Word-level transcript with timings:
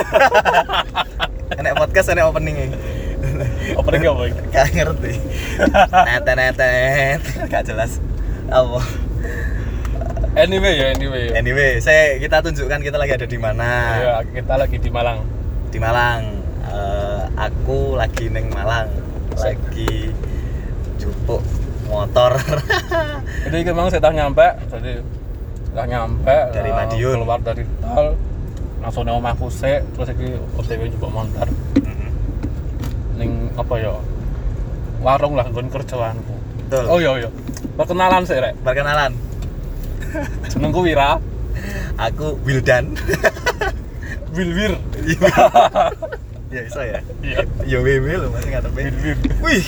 enek 1.58 1.74
podcast 1.76 2.12
enek 2.12 2.24
opening 2.26 2.56
Opening 3.78 4.02
apa 4.10 4.22
gak 4.50 4.66
ngerti. 4.74 5.12
Netet 5.94 6.34
netet 6.34 7.20
gak 7.46 7.62
jelas. 7.64 8.02
Apa? 8.50 8.82
Anyway 10.32 10.80
ya, 10.80 10.86
anyway 10.96 11.28
ya. 11.28 11.32
anyway 11.38 11.76
saya 11.78 12.16
kita 12.16 12.40
tunjukkan 12.40 12.80
kita 12.80 12.96
lagi 12.96 13.12
ada 13.14 13.28
di 13.28 13.38
mana? 13.38 13.70
Ya, 14.00 14.14
kita 14.24 14.54
lagi 14.56 14.76
di 14.80 14.90
Malang. 14.90 15.22
di 15.72 15.78
Malang. 15.80 16.22
Eh, 16.66 17.22
aku 17.36 17.94
lagi 17.96 18.32
neng 18.32 18.50
Malang. 18.50 18.88
Lagi 19.38 20.12
jupuk 20.96 21.44
motor. 21.88 22.40
Jadi 23.44 23.58
memang 23.68 23.92
saya 23.92 24.00
tak 24.00 24.14
nyampe, 24.16 24.46
jadi 24.70 25.02
tak 25.72 25.86
nyampe 25.88 26.36
Dari 26.52 26.70
eh, 26.70 26.74
Madiun. 26.76 27.16
keluar 27.20 27.40
dari 27.40 27.64
tol 27.80 28.31
langsung 28.82 29.06
nang 29.06 29.16
omahku 29.16 29.46
sik, 29.46 29.86
terus 29.94 30.10
iki 30.10 30.28
OTW 30.52 30.90
juga 30.90 31.06
montar 31.08 31.46
Mhm. 31.78 32.08
ning 33.16 33.30
apa 33.54 33.74
ya? 33.78 33.94
Warung 34.98 35.34
lah 35.34 35.46
nggon 35.46 35.66
kerjaanku. 35.68 36.34
betul 36.62 36.84
Oh 36.86 36.98
iya 36.98 37.10
iya. 37.18 37.30
Perkenalan 37.72 38.22
sih 38.22 38.36
rek. 38.36 38.54
perkenalan 38.60 39.12
Jenengku 40.46 40.82
Wira. 40.82 41.16
aku 41.94 42.36
Wildan 42.42 42.96
Wilwir. 44.32 44.74
ya 46.52 46.60
bisa 46.62 46.80
ya 46.82 47.00
Iya. 47.22 47.38
ya 47.64 47.78
WW 47.80 48.06
loh 48.18 48.28
masih 48.30 48.48
nggak 48.50 48.72
Wilwir. 48.72 49.16
Wih. 49.40 49.64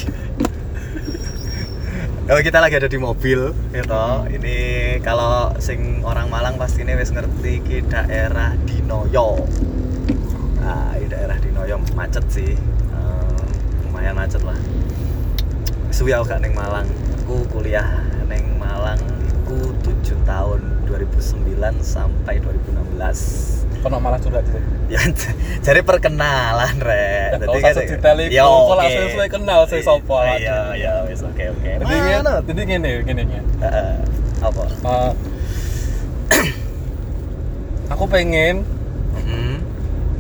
Oh, 2.25 2.41
kita 2.41 2.57
lagi 2.57 2.81
ada 2.81 2.89
di 2.89 2.97
mobil, 2.97 3.53
gitu. 3.53 4.05
Ini 4.33 4.57
kalau 5.05 5.53
sing 5.61 6.01
orang 6.09 6.33
Malang 6.33 6.57
pasti 6.57 6.81
ini 6.81 6.97
wis 6.97 7.13
ngerti 7.13 7.61
ki 7.61 7.85
daerah 7.85 8.57
Dinoyo. 8.65 9.45
Nah, 10.57 10.97
di 10.97 11.05
daerah 11.05 11.37
Dinoyo 11.37 11.85
macet 11.93 12.25
sih. 12.33 12.57
Eh, 12.57 13.45
lumayan 13.85 14.17
macet 14.17 14.41
lah. 14.41 14.57
Suwi 15.93 16.17
aku 16.17 16.33
gak 16.33 16.41
neng 16.41 16.57
Malang. 16.57 16.89
Aku 17.29 17.45
kuliah 17.53 18.01
neng 18.25 18.57
Malang 18.57 19.05
iku 19.45 19.77
7 19.85 20.17
tahun 20.25 20.65
2009 20.89 21.77
sampai 21.85 22.41
2016 22.41 23.69
Kono 23.85 24.01
malah 24.01 24.17
curhat 24.17 24.49
sih. 24.49 24.63
ya 24.85 25.01
jadi 25.61 25.81
perkenalan 25.81 26.77
rek 26.77 27.37
Jadi 27.37 27.59
kan 27.59 27.73
iku, 27.75 27.95
Ya, 28.31 28.45
oke. 28.45 28.73
langsung 28.75 29.05
sesuai 29.07 29.29
kenal 29.29 29.61
saya 29.65 29.83
sapa. 29.83 30.19
iya 30.37 30.59
iya 30.73 30.93
wis 31.05 31.21
oke 31.21 31.45
oke 31.53 31.71
Jadi 31.79 31.95
ngene, 31.95 32.19
Mana? 32.19 32.35
jadi 32.41 32.61
ngene, 32.65 32.91
ngene 33.05 33.23
ngene. 33.23 33.49
Heeh. 33.61 33.93
apa 34.41 34.63
Eh, 34.67 35.13
aku 37.87 38.05
pengen 38.05 38.65
Mhm. 39.15 39.55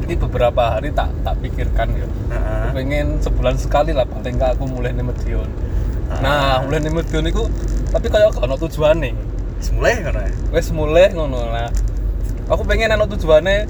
ini 0.05 0.15
beberapa 0.15 0.71
hari 0.71 0.93
tak 0.93 1.09
tak 1.21 1.41
pikirkan 1.41 1.89
ya. 1.91 2.05
Heeh. 2.31 2.61
Aku 2.63 2.69
pengen 2.75 3.07
sebulan 3.19 3.57
sekali 3.57 3.91
lah 3.91 4.05
nggak 4.07 4.51
aku 4.55 4.65
mulai 4.65 4.93
nih 4.93 5.03
Medion. 5.03 5.49
Ah. 6.07 6.21
Nah, 6.21 6.55
mulai 6.63 6.79
nih 6.79 6.93
Medion 6.93 7.25
itu 7.25 7.43
tapi 7.89 8.07
kayak 8.07 8.33
gak 8.33 8.45
ono 8.45 8.57
tujuane. 8.59 9.13
Wis 9.57 9.71
mulai 9.71 9.93
ngono 9.99 10.21
ya 10.21 10.33
Wes 10.51 10.69
mulai 10.71 11.09
ngono 11.11 11.41
lah. 11.47 11.69
Aku 12.45 12.61
pengen 12.63 12.93
ono 12.93 13.09
tujuane 13.09 13.65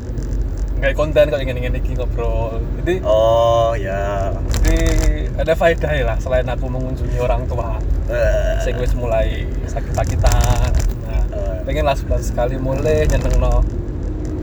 nggak 0.75 0.93
konten 0.99 1.31
kayak 1.31 1.47
gini-gini 1.47 1.79
iki 1.79 1.95
ngobrol. 1.95 2.59
Jadi 2.83 2.99
oh 3.07 3.73
ya 3.79 4.35
jadi 4.61 4.79
ada 5.39 5.55
faedah 5.55 5.93
lah 6.03 6.17
selain 6.19 6.45
aku 6.45 6.67
mengunjungi 6.67 7.19
orang 7.23 7.47
tua. 7.47 7.79
Eh, 8.11 8.59
Sing 8.61 8.75
wis 8.77 8.93
mulai 8.93 9.47
sakit-sakitan. 9.65 10.71
Nah, 11.07 11.23
Eh. 11.31 11.59
pengen 11.63 11.87
lah 11.87 11.95
sebulan 11.95 12.21
sekali 12.21 12.59
mulai 12.59 13.07
nyenengno 13.07 13.63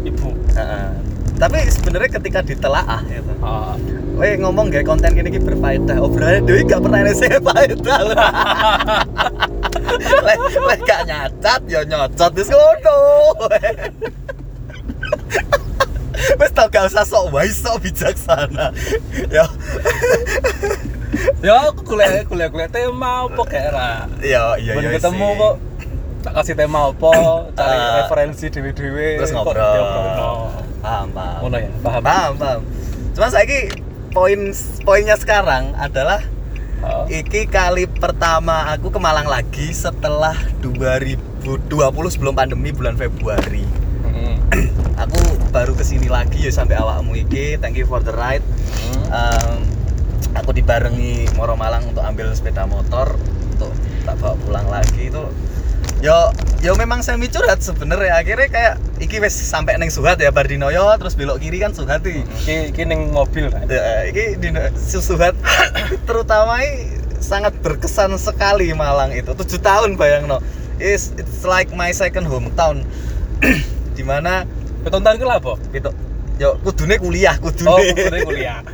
ibu. 0.02 0.32
heeh. 0.56 0.90
tapi 1.42 1.58
sebenarnya 1.74 2.22
ketika 2.22 2.46
ditelaah 2.46 3.02
ya. 3.10 3.18
Ah, 3.42 3.74
Weh 4.14 4.38
ngomong 4.38 4.70
gak 4.70 4.86
konten 4.86 5.10
gini 5.10 5.42
berfaedah. 5.42 5.98
Obrolannya 5.98 6.46
Dewi 6.46 6.62
gak 6.70 6.86
pernah 6.86 7.02
ada 7.02 7.14
saya 7.18 7.42
faedah. 7.42 8.00
Lek 10.00 10.40
lek 10.56 10.80
gak 10.88 11.02
nyacat 11.08 11.62
ya 11.68 11.82
nyocot 11.84 12.32
wis 12.38 12.50
ngono. 12.50 12.98
Wes 16.38 16.52
tau 16.54 16.68
gak 16.70 16.88
usah 16.92 17.06
sok 17.06 17.34
wise 17.34 17.60
sok 17.60 17.82
bijaksana. 17.82 18.72
Ya 19.32 19.46
ya 21.42 21.70
aku 21.70 21.82
kuliah 21.94 22.24
kuliah 22.26 22.50
kuliah 22.50 22.70
tema 22.72 23.26
apa 23.30 23.42
kayak 23.46 23.70
ra. 23.74 23.92
ya 24.22 24.58
iya 24.58 24.74
iya. 24.78 24.90
ketemu 24.96 25.28
kok 25.38 25.56
tak 26.22 26.34
kasih 26.38 26.54
tema 26.54 26.80
apa, 26.94 27.14
cari 27.58 27.78
Ah. 27.82 28.06
referensi 28.06 28.46
dewe-dewe 28.54 29.18
terus 29.18 29.34
kok 29.34 29.42
ngobrol. 29.42 30.54
Paham, 30.82 31.08
paham. 31.14 31.40
Ngono 31.46 31.58
ya, 31.58 31.70
paham. 31.82 32.02
Paham, 32.02 32.32
paham. 32.38 32.62
Cuma 33.18 33.28
saya 33.30 33.46
poin 34.14 34.40
poinnya 34.86 35.18
sekarang 35.18 35.74
adalah 35.78 36.22
Iki 37.12 37.46
kali 37.46 37.86
pertama 37.86 38.74
aku 38.74 38.90
ke 38.90 38.98
Malang 38.98 39.30
lagi 39.30 39.70
setelah 39.70 40.34
2020 40.66 41.70
sebelum 42.10 42.34
pandemi 42.34 42.74
bulan 42.74 42.98
Februari. 42.98 43.62
Mm. 44.10 44.36
Aku 44.98 45.20
baru 45.54 45.78
ke 45.78 45.86
sini 45.86 46.10
lagi 46.10 46.42
ya 46.42 46.52
sampai 46.54 46.82
awakmu 46.82 47.14
iki. 47.22 47.62
Thank 47.62 47.78
you 47.78 47.86
for 47.86 48.02
the 48.02 48.14
ride. 48.14 48.42
Mm. 48.42 49.14
Em, 49.14 49.58
aku 50.34 50.58
dibarengi 50.58 51.30
Moro 51.38 51.54
Malang 51.54 51.86
untuk 51.86 52.02
ambil 52.02 52.34
sepeda 52.34 52.66
motor 52.66 53.14
untuk 53.54 53.74
tak 54.02 54.18
bawa 54.18 54.34
pulang 54.42 54.68
lagi 54.72 55.14
itu. 55.14 55.24
Yo, 56.02 56.34
yo 56.66 56.74
memang 56.74 57.06
semi 57.06 57.30
curhat 57.30 57.62
sebenarnya 57.62 58.18
akhirnya 58.18 58.50
kayak 58.50 58.74
iki 58.98 59.22
wes 59.22 59.38
sampai 59.38 59.78
neng 59.78 59.94
Suhat 59.94 60.18
ya 60.18 60.34
Bardinoyo 60.34 60.90
terus 60.98 61.14
belok 61.14 61.38
kiri 61.38 61.62
kan 61.62 61.78
Suhati. 61.78 62.26
Iki 62.42 62.74
iki 62.74 62.84
ning 62.90 63.14
mobil 63.14 63.54
kan. 63.54 63.70
Ya, 63.70 64.10
ini 64.10 64.34
di 64.42 64.50
Susuhat 64.74 65.38
terutama 66.10 66.58
sangat 67.22 67.54
berkesan 67.62 68.18
sekali 68.18 68.74
Malang 68.74 69.14
itu 69.14 69.30
tujuh 69.30 69.62
tahun 69.62 69.94
bayang 69.94 70.26
no 70.26 70.42
is 70.82 71.14
it's 71.22 71.46
like 71.46 71.70
my 71.70 71.94
second 71.94 72.26
hometown 72.26 72.82
di 73.98 74.02
mana 74.02 74.50
Betontan 74.82 75.22
ku 75.22 75.30
lah 75.30 75.38
apa? 75.38 75.54
itu 75.70 75.94
yo 76.42 76.58
kudune 76.66 76.98
kuliah 76.98 77.38
kudune 77.38 77.70
Oh, 77.70 77.78
kudune 77.78 78.20
kuliah. 78.26 78.66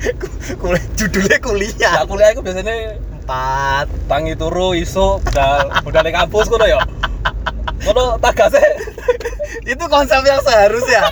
Kuliah- 0.60 0.88
judulnya 1.00 1.40
kuliah 1.40 1.92
Ya 1.96 2.04
kuliah 2.04 2.28
iku 2.36 2.44
biasanya 2.44 3.00
empat 3.24 3.88
tangi 4.04 4.36
turu 4.36 4.76
iso 4.76 5.16
budal 5.24 5.72
budal 5.80 6.04
ning 6.04 6.12
kampus 6.12 6.52
ngono 6.52 6.66
ya. 6.68 6.80
Ngono 7.88 8.20
tagase. 8.20 8.60
itu 9.72 9.84
konsep 9.88 10.20
yang 10.28 10.44
seharusnya. 10.44 11.08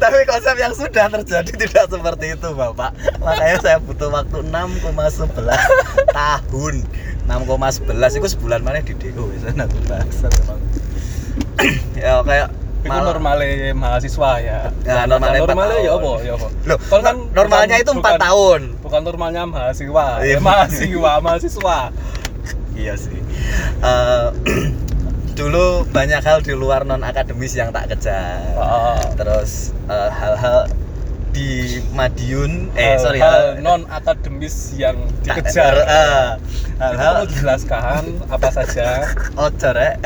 Tapi 0.00 0.24
konsep 0.24 0.56
yang 0.56 0.72
sudah 0.72 1.12
terjadi 1.12 1.52
tidak 1.68 1.84
seperti 1.92 2.26
itu 2.32 2.48
bapak. 2.56 2.96
Makanya 3.20 3.56
saya 3.60 3.76
butuh 3.84 4.08
waktu 4.08 4.48
6,11 4.48 5.28
tahun. 6.16 6.74
6,11 7.28 8.18
itu 8.18 8.28
sebulan 8.32 8.60
mana 8.64 8.80
di 8.80 8.96
DO 8.96 9.30
sana 9.44 9.64
tuh 9.70 9.82
bahasa 9.86 10.26
emang 10.42 10.60
ya 11.94 12.18
kayak 12.26 12.48
Iku 12.82 12.90
malah- 12.90 13.06
normale 13.08 13.48
mahasiswa 13.72 14.30
ya. 14.38 14.58
Ya, 14.82 15.06
normalnya 15.06 15.38
normalnya 15.40 15.78
ya 15.78 15.92
apa? 15.94 16.10
Ya 16.20 16.32
apa? 16.34 16.48
Loh, 16.66 16.78
Kan 16.82 17.00
kan 17.00 17.16
normalnya 17.30 17.76
bukan- 17.76 17.84
itu 17.84 17.92
empat 17.94 18.12
bukan- 18.12 18.22
tahun 18.22 18.60
Bukan 18.82 19.00
normalnya 19.02 19.42
mahasiswa. 19.46 20.06
Iya. 20.18 20.32
Ya, 20.32 20.38
mahasiswa, 20.40 21.12
mahasiswa. 21.20 21.78
iya 22.74 22.94
sih 22.96 23.20
Eh, 23.80 24.26
dulu 25.32 25.64
banyak 25.88 26.20
hal 26.20 26.40
di 26.40 26.52
luar 26.52 26.82
non 26.82 27.00
akademis 27.00 27.54
yang 27.54 27.70
tak 27.70 27.88
kejar 27.88 28.52
Ah. 28.54 29.00
terus 29.14 29.70
eh, 29.86 30.10
hal-hal 30.10 30.66
di 31.32 31.48
Madiun 31.90 32.70
eh 32.74 32.94
Hal- 32.94 33.00
sorry 33.00 33.18
hal 33.18 33.32
hal 33.32 33.44
non 33.58 33.82
akademis 33.86 34.52
yang 34.74 34.94
dikejar. 35.22 35.80
hal-hal 36.76 37.12
perlu 37.16 37.26
dijelaskan 37.26 38.02
apa 38.28 38.48
saja 38.48 39.08
ojo 39.40 39.68
rek 39.70 39.96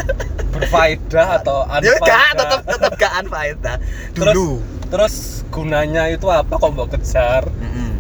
berfaedah 0.50 1.28
atau 1.36 1.66
ya 1.82 1.92
unfaedah. 1.92 2.00
gak 2.00 2.30
tetep 2.32 2.60
tetep 2.64 2.92
gak 2.96 3.12
anfaedah 3.16 3.76
Terus, 4.12 4.32
dulu 4.32 4.50
terus 4.86 5.14
gunanya 5.48 6.06
itu 6.06 6.26
apa 6.26 6.52
kok 6.52 6.70
mau 6.70 6.86
kejar? 6.86 7.42
Mm-mm. 7.58 7.90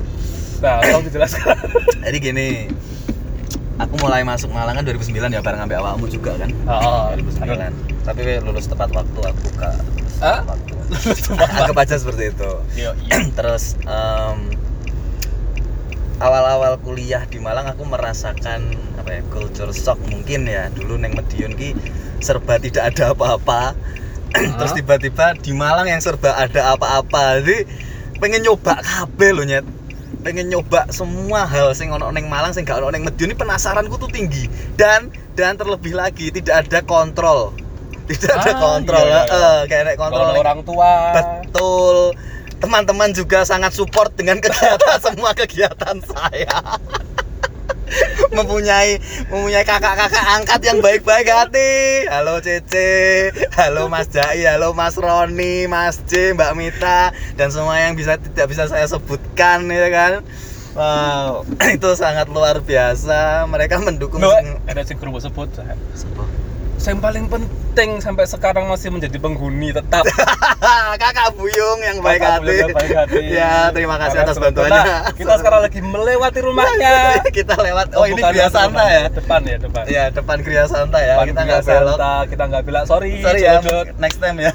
Nah, 0.56 0.78
tolong 0.80 1.04
dijelaskan. 1.04 1.56
jadi 2.06 2.16
gini 2.16 2.48
aku 3.76 3.94
mulai 3.98 4.22
masuk 4.22 4.48
Malang 4.48 4.72
kan 4.72 4.84
2009 4.84 5.12
ya 5.28 5.42
bareng 5.42 5.60
sampai 5.60 5.76
awakmu 5.76 6.06
juga 6.06 6.32
kan 6.38 6.48
Oh, 6.64 7.12
2009 7.12 8.06
tapi 8.06 8.22
lulus 8.40 8.64
tepat 8.64 8.88
waktu 8.88 9.20
aku 9.20 9.46
lulus 9.50 9.74
Hah? 10.20 10.40
aja 11.82 11.96
seperti 11.98 12.32
itu. 12.32 12.50
Iya, 12.78 12.90
terus 13.38 13.76
em, 13.84 14.54
awal-awal 16.22 16.80
kuliah 16.80 17.28
di 17.28 17.36
Malang 17.36 17.68
aku 17.68 17.84
merasakan 17.84 18.72
apa 18.96 19.20
ya 19.20 19.22
culture 19.28 19.72
shock 19.76 20.00
mungkin 20.08 20.48
ya. 20.48 20.72
Dulu 20.72 20.96
neng 20.96 21.12
Medion 21.18 21.52
ki 21.52 21.76
serba 22.24 22.56
tidak 22.56 22.94
ada 22.94 23.12
apa-apa. 23.12 23.76
Terus 24.58 24.72
tiba-tiba 24.76 25.36
di 25.38 25.52
Malang 25.52 25.88
yang 25.88 26.00
serba 26.00 26.32
ada 26.36 26.76
apa-apa. 26.76 27.40
Jadi 27.40 27.68
pengen 28.16 28.44
nyoba 28.44 28.80
kabeh 28.80 29.30
loh 29.36 29.44
nyet. 29.44 29.64
Pengen 30.24 30.50
nyoba 30.50 30.88
semua 30.90 31.46
hal 31.46 31.76
sing 31.76 31.92
ono 31.92 32.08
neng 32.08 32.26
Malang 32.26 32.56
sing 32.56 32.64
gak 32.64 32.80
ono 32.80 32.88
neng 32.88 33.04
Medion 33.04 33.32
ini 33.32 33.36
penasaranku 33.36 34.00
tuh 34.00 34.08
tinggi. 34.08 34.48
Dan 34.80 35.12
dan 35.36 35.60
terlebih 35.60 35.92
lagi 35.92 36.32
tidak 36.32 36.64
ada 36.64 36.80
kontrol 36.80 37.65
tidak 38.06 38.32
ada 38.36 38.50
Ah, 38.50 38.56
kontrol 38.56 39.02
iya, 39.02 39.20
iya, 39.20 39.26
eh, 39.28 39.60
kayak 39.66 39.82
nek 39.84 39.96
kontrol 39.96 40.26
ning- 40.28 40.38
orang 40.38 40.60
tua. 40.62 40.92
betul. 41.12 41.96
Teman-teman 42.56 43.10
juga 43.10 43.42
sangat 43.42 43.72
support 43.72 44.14
dengan 44.14 44.38
kegiatan 44.38 44.96
semua 45.06 45.30
kegiatan 45.32 45.96
saya. 46.00 46.56
Mempunyai 48.28 48.98
mempunyai 49.26 49.62
kakak-kakak 49.62 50.26
angkat 50.34 50.60
yang 50.60 50.78
baik-baik 50.80 51.26
hati. 51.26 52.04
Halo 52.06 52.40
Cece. 52.40 53.30
Halo 53.54 53.86
Mas 53.86 54.08
Jai. 54.08 54.42
Halo 54.42 54.72
Mas 54.72 54.96
Roni 54.96 55.64
Mas 55.66 56.02
J 56.04 56.34
Mbak 56.34 56.52
Mita 56.54 57.00
dan 57.34 57.48
semua 57.48 57.78
yang 57.78 57.94
bisa 57.94 58.18
tidak 58.18 58.50
bisa 58.50 58.66
saya 58.66 58.84
sebutkan 58.84 59.70
ya 59.70 59.86
kan? 59.88 60.12
Wow. 60.74 61.46
Itu 61.78 61.94
sangat 61.94 62.26
luar 62.26 62.58
biasa. 62.58 63.46
Mereka 63.46 63.78
mendukung 63.78 64.18
Loh, 64.18 64.34
ada 64.66 64.82
sing 64.82 64.98
kerubuk 64.98 65.22
sebut. 65.22 65.48
Yang 66.76 66.98
paling 67.02 67.24
penting 67.26 67.90
sampai 67.98 68.24
sekarang 68.24 68.70
masih 68.70 68.94
menjadi 68.94 69.18
penghuni 69.18 69.74
tetap. 69.74 70.06
kakak 71.02 71.28
Buyung 71.36 71.78
yang 71.82 71.98
baik 72.00 72.22
Kakak 72.22 72.40
hati. 72.40 72.54
yang 72.56 72.72
baik 72.72 72.92
hati. 72.94 73.22
ya 73.42 73.52
terima 73.74 73.96
kasih 74.00 74.16
Karena 74.22 74.28
atas 74.32 74.38
bantuannya 74.40 74.84
Kita 75.12 75.32
sekarang 75.38 75.60
lagi 75.66 75.80
melewati 75.84 76.40
rumahnya. 76.40 76.94
kita 77.36 77.54
lewat 77.58 77.86
oh, 77.94 78.06
ini 78.08 78.20
bukan 78.22 78.32
Gria 78.32 78.48
Santa 78.48 78.84
ya 78.86 79.02
Depan 79.12 79.40
ya, 79.44 79.56
depan. 79.60 79.84
ya 79.86 80.04
depan 80.08 80.36
Gria 80.40 80.64
Santa 80.66 80.98
ya 81.02 81.14
Depan 81.20 81.26
kita 81.28 81.40
nggak 81.44 81.62
belok 81.66 81.98
kita 82.32 82.44
nggak 82.48 82.62
bilang 82.64 82.84
sorry. 82.88 83.12
sorry 83.20 83.40
ya 83.44 83.60
Jodot." 83.60 83.86
next 84.00 84.18
time 84.22 84.36
ya 84.40 84.52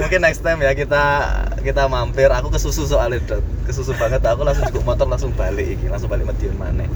mungkin 0.00 0.18
next 0.24 0.40
time 0.40 0.58
ya 0.64 0.72
kita 0.72 1.02
kita 1.60 1.82
mampir 1.90 2.28
aku 2.32 2.48
kesusu 2.48 2.88
soalnya 2.88 3.20
kesusu 3.68 3.92
banget 3.96 4.24
aku 4.24 4.40
langsung 4.44 4.64
cukup 4.72 4.94
motor 4.94 5.06
langsung 5.08 5.32
balik 5.36 5.76
langsung 5.88 6.08
balik 6.08 6.24
Madiun 6.28 6.56
mana 6.56 6.86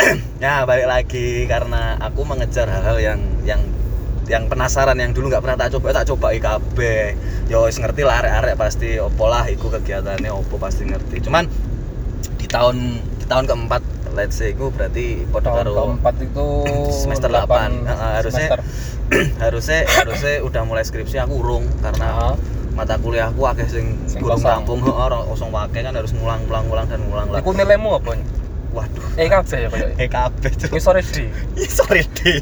ya 0.44 0.64
balik 0.64 0.88
lagi 0.88 1.44
karena 1.44 1.96
aku 2.00 2.24
mengejar 2.24 2.66
hal-hal 2.68 2.98
yang 3.00 3.20
yang 3.44 3.60
yang 4.30 4.46
penasaran 4.46 4.94
yang 4.94 5.10
dulu 5.10 5.26
nggak 5.28 5.42
pernah 5.42 5.58
tak 5.58 5.74
coba. 5.76 5.90
Tak 6.02 6.06
coba 6.14 6.26
IKB 6.32 6.78
yo 7.50 7.66
wis 7.66 7.76
ngerti 7.82 8.06
lah 8.06 8.22
arek-arek 8.22 8.54
pasti 8.56 8.96
opo 9.02 9.26
lah 9.26 9.44
iku 9.50 9.68
kegiatannya 9.68 10.30
opo 10.30 10.56
pasti 10.56 10.86
ngerti. 10.86 11.26
Cuman 11.26 11.44
di 12.38 12.46
tahun 12.46 12.76
di 13.20 13.24
tahun 13.26 13.44
keempat 13.50 13.82
let's 14.14 14.38
say 14.38 14.54
iku 14.54 14.70
berarti 14.74 15.22
podo 15.30 15.50
Tahun 15.50 15.58
karo 15.66 15.70
keempat 15.74 16.14
itu 16.22 16.46
semester 17.02 17.28
delapan 17.30 17.70
8 17.86 17.90
Heeh, 17.90 18.12
harusnya 18.22 18.46
semester. 18.48 18.60
harusnya 19.44 19.80
harusnya 19.86 20.34
udah 20.46 20.62
mulai 20.66 20.84
skripsi 20.86 21.16
aku 21.18 21.34
urung 21.42 21.64
karena 21.82 22.08
Heeh. 22.10 22.34
mata 22.74 22.94
kuliahku 22.96 23.42
akeh 23.42 23.66
sing 23.66 23.98
Sing 24.06 24.22
rampung 24.22 24.78
heeh 24.82 24.94
ora 24.94 25.26
kosong 25.26 25.50
wae 25.50 25.80
kan 25.82 25.94
harus 25.94 26.14
ngulang 26.14 26.46
ngulang 26.46 26.64
ngulang 26.70 26.86
dan 26.86 27.00
ngulang 27.02 27.28
lah. 27.34 27.42
Iku 27.42 27.50
nilaimu 27.50 27.98
apa? 27.98 28.14
Waduh 28.70 29.06
Eh 29.18 29.26
kabeh 29.26 29.58
ya 29.60 29.68
koyo. 29.68 29.86
EKB 29.98 30.34
Ngisore 30.70 31.02
D. 31.02 31.16
Sorry 31.68 32.02
deh 32.16 32.40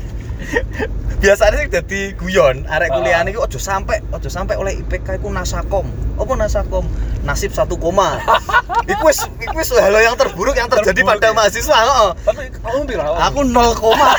biasanya 1.18 1.58
sih 1.58 1.66
jadi 1.68 2.00
guyon 2.14 2.62
arek 2.64 2.88
Ah. 2.88 2.94
kuliah 2.94 3.20
ini 3.20 3.34
ojo 3.34 3.58
sampai 3.58 3.98
ojo 4.08 4.30
sampai 4.30 4.54
oleh 4.54 4.78
IPK 4.78 5.18
iku 5.18 5.26
nasakom 5.28 5.82
apa 6.14 6.32
nasakom 6.38 6.86
nasib 7.20 7.50
satu 7.50 7.74
koma 7.74 8.22
iku 8.86 9.02
wis 9.04 9.26
iku 9.36 9.58
wis 9.58 9.74
hal 9.74 9.90
yang 9.92 10.14
terburuk 10.14 10.54
yang 10.54 10.70
terjadi 10.70 10.94
Terburuk, 10.94 11.18
pada 11.18 11.26
ya? 11.26 11.34
mahasiswa. 11.34 11.78
Tapi 12.22 12.54
kamu 12.54 12.80
bilang 12.86 13.18
aku 13.18 13.40
nol 13.42 13.74
koma 13.74 14.14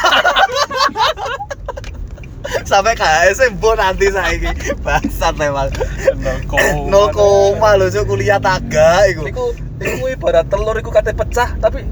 sampai 2.66 2.94
KS 2.94 3.48
bo 3.56 3.74
nanti 3.74 4.10
saya 4.10 4.36
bangsat 4.80 5.34
memang 5.36 5.70
nol 6.18 6.38
koma. 6.44 6.68
nol 6.86 7.08
koma 7.10 7.70
loh 7.76 7.88
cuk 7.88 8.06
kuliah 8.06 8.38
taga 8.38 9.08
iku 9.08 9.24
Iku 9.24 9.44
iku 9.80 10.04
ibarat 10.10 10.46
telur 10.48 10.76
iku 10.76 10.90
kate 10.90 11.14
pecah 11.14 11.56
tapi 11.58 11.86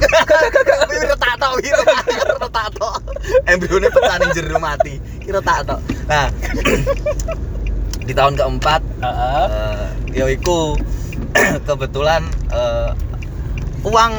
Iki 0.00 1.06
retak 1.06 2.06
retak 2.40 2.66
tok. 2.76 2.94
Embrione 3.46 3.88
pecah 3.88 4.16
ning 4.18 4.30
jero 4.32 4.58
mati. 4.58 4.94
Iki 5.20 5.30
retak 5.30 5.58
tok. 5.66 5.80
Nah 6.08 6.26
di 8.08 8.12
tahun 8.16 8.34
keempat 8.34 8.80
Heeh. 9.04 9.46
eh, 9.46 9.86
ya 10.18 10.24
iku 10.26 10.74
kebetulan 11.68 12.24
eh, 12.50 12.90
uang 13.86 14.12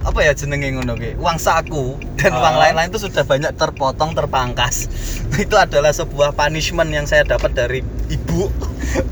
apa 0.00 0.18
ya 0.24 0.32
jenenge 0.32 0.72
ngono 0.72 0.96
ki? 0.96 1.16
Uang 1.20 1.36
saku 1.36 1.96
dan 2.16 2.32
uang 2.32 2.56
Ah. 2.56 2.60
lain-lain 2.68 2.88
itu 2.88 3.04
sudah 3.04 3.20
banyak 3.20 3.52
terpotong 3.54 4.16
terpangkas. 4.16 4.88
Itu 5.40 5.56
adalah 5.56 5.92
sebuah 5.92 6.32
punishment 6.32 6.88
yang 6.88 7.04
saya 7.04 7.24
dapat 7.24 7.52
dari 7.52 7.80
ibu 8.08 8.48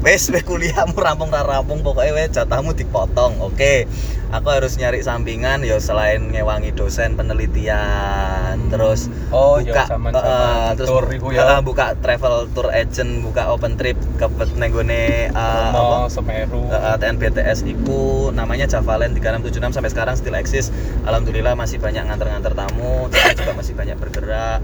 wes 0.04 0.28
wes 0.30 0.42
kuliahmu 0.44 0.96
rampung 0.96 1.32
ra 1.32 1.42
rampung 1.42 1.80
pokoknya 1.82 2.12
wes 2.14 2.30
jatahmu 2.34 2.74
dipotong 2.74 3.38
oke 3.40 3.86
aku 4.28 4.48
harus 4.52 4.76
nyari 4.76 5.00
sampingan 5.00 5.64
ya 5.64 5.80
selain 5.80 6.28
ngewangi 6.28 6.76
dosen 6.76 7.16
penelitian 7.16 8.68
terus 8.68 9.08
Oh, 9.28 9.60
ya, 9.60 9.84
buka 9.84 10.16
eh, 10.24 10.70
terus 10.76 10.88
tour 10.88 11.04
ya. 11.32 11.56
eh, 11.56 11.60
buka 11.60 11.96
travel 12.00 12.48
tour 12.52 12.68
agent 12.72 13.24
buka 13.24 13.48
open 13.52 13.76
trip 13.76 13.96
ke 14.16 14.24
nenggone 14.56 15.28
eh, 15.28 15.32
apa 15.32 15.88
Bromo, 15.88 16.08
Semeru. 16.08 16.68
Uh, 16.68 16.96
TNBTS 16.96 17.64
iku 17.68 18.32
namanya 18.32 18.64
Javalen 18.68 19.12
3676 19.16 19.76
sampai 19.76 19.90
sekarang 19.92 20.14
still 20.16 20.36
eksis. 20.36 20.72
Alhamdulillah 21.04 21.52
masih 21.56 21.76
banyak 21.80 22.04
nganter-nganter 22.08 22.52
tamu, 22.56 23.08
juga 23.12 23.52
masih 23.52 23.74
banyak 23.76 23.96
bergerak. 24.00 24.60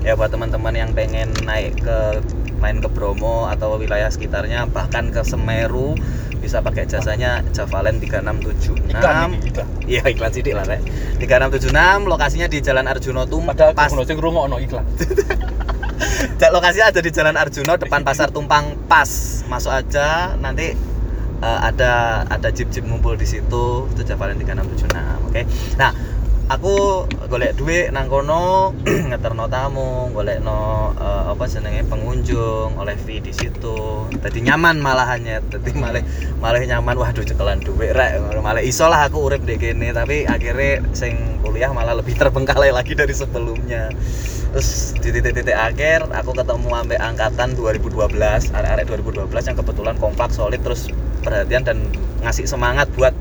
Ya 0.00 0.14
buat 0.14 0.30
teman-teman 0.30 0.72
yang 0.72 0.90
pengen 0.94 1.34
naik 1.44 1.82
ke 1.82 2.22
main 2.58 2.82
ke 2.82 2.90
Bromo 2.90 3.46
atau 3.46 3.78
wilayah 3.78 4.10
sekitarnya 4.10 4.66
bahkan 4.68 5.14
ke 5.14 5.22
Semeru 5.22 5.94
bisa 6.38 6.62
pakai 6.62 6.86
jasanya 6.86 7.42
Javalen 7.50 7.98
3676. 7.98 8.94
Iklan. 8.94 9.68
Iya 9.84 10.02
iklan 10.06 10.30
sidik 10.30 10.54
lah 10.54 10.64
rek. 10.64 10.80
3676 11.18 12.06
lokasinya 12.06 12.46
di 12.46 12.58
Jalan 12.62 12.86
Arjuno 12.86 13.26
Padahal 13.26 13.74
Tumpas. 13.74 13.90
aku 13.90 14.06
sing 14.06 14.16
ngrungokno 14.16 14.56
iklan. 14.62 14.86
Lokasinya 16.54 16.94
ada 16.94 17.00
di 17.02 17.10
Jalan 17.10 17.34
Arjuno 17.34 17.74
depan 17.74 18.06
Pasar 18.06 18.30
Tumpang 18.30 18.78
Pas. 18.86 19.42
Masuk 19.50 19.74
aja 19.74 20.38
nanti 20.38 20.72
eh, 21.42 21.60
ada 21.60 22.22
ada 22.30 22.48
jeep-jeep 22.54 22.86
ngumpul 22.86 23.18
di 23.18 23.26
situ 23.26 23.90
itu 23.90 24.02
Javalen 24.06 24.38
3676. 24.38 25.28
Oke. 25.28 25.42
Nah, 25.76 25.90
aku 26.48 27.04
golek 27.28 27.54
duit 27.60 27.92
nang 27.92 28.08
kono 28.08 28.72
ngeterno 29.12 29.46
tamu, 29.52 30.08
golekno 30.16 30.92
eh, 30.96 31.22
apa 31.32 31.44
jenenge 31.44 31.84
pengunjung, 31.86 32.76
oleh 32.80 32.96
fee 32.96 33.20
di 33.20 33.32
situ. 33.36 34.08
Jadi 34.08 34.48
nyaman 34.48 34.80
malahannya, 34.80 35.44
jadi 35.52 35.70
malah 35.76 36.02
malah 36.40 36.60
nyaman. 36.64 36.96
Waduh 36.96 37.24
cekelan 37.24 37.60
duit 37.60 37.92
rek. 37.92 38.18
Malah 38.40 38.64
iso 38.64 38.88
lah 38.88 39.06
aku 39.06 39.28
urip 39.28 39.44
di 39.44 39.60
kene 39.60 39.92
tapi 39.92 40.24
akhirnya 40.24 40.82
sing 40.96 41.38
kuliah 41.44 41.70
malah 41.70 41.94
lebih 42.00 42.16
terbengkalai 42.16 42.72
lagi 42.72 42.96
dari 42.96 43.12
sebelumnya. 43.12 43.92
Terus 44.48 44.96
di 44.96 45.12
titik-titik 45.12 45.52
akhir 45.52 46.08
aku 46.08 46.32
ketemu 46.32 46.72
sampai 46.72 46.96
angkatan 46.96 47.52
2012 47.52 48.16
arek-arek 48.56 48.84
2012 48.88 49.28
yang 49.28 49.56
kebetulan 49.60 49.96
kompak 50.00 50.32
solid 50.32 50.64
terus 50.64 50.88
perhatian 51.20 51.68
dan 51.68 51.84
ngasih 52.24 52.48
semangat 52.48 52.88
buat 52.96 53.12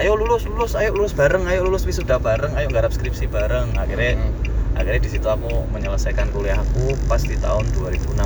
ayo 0.00 0.16
lulus 0.16 0.42
lulus 0.44 0.72
ayo 0.74 0.90
lulus 0.92 1.12
bareng 1.12 1.44
ayo 1.44 1.60
lulus 1.62 1.84
wisuda 1.84 2.16
bareng 2.16 2.52
ayo 2.54 2.68
garap 2.68 2.90
skripsi 2.90 3.28
bareng 3.28 3.76
akhirnya 3.76 4.16
Hmm. 4.16 4.32
akhirnya 4.72 5.00
di 5.02 5.10
situ 5.10 5.26
aku 5.26 5.50
menyelesaikan 5.68 6.30
kuliahku 6.30 6.96
pas 7.04 7.20
di 7.20 7.36
tahun 7.36 7.68
2016 7.74 8.16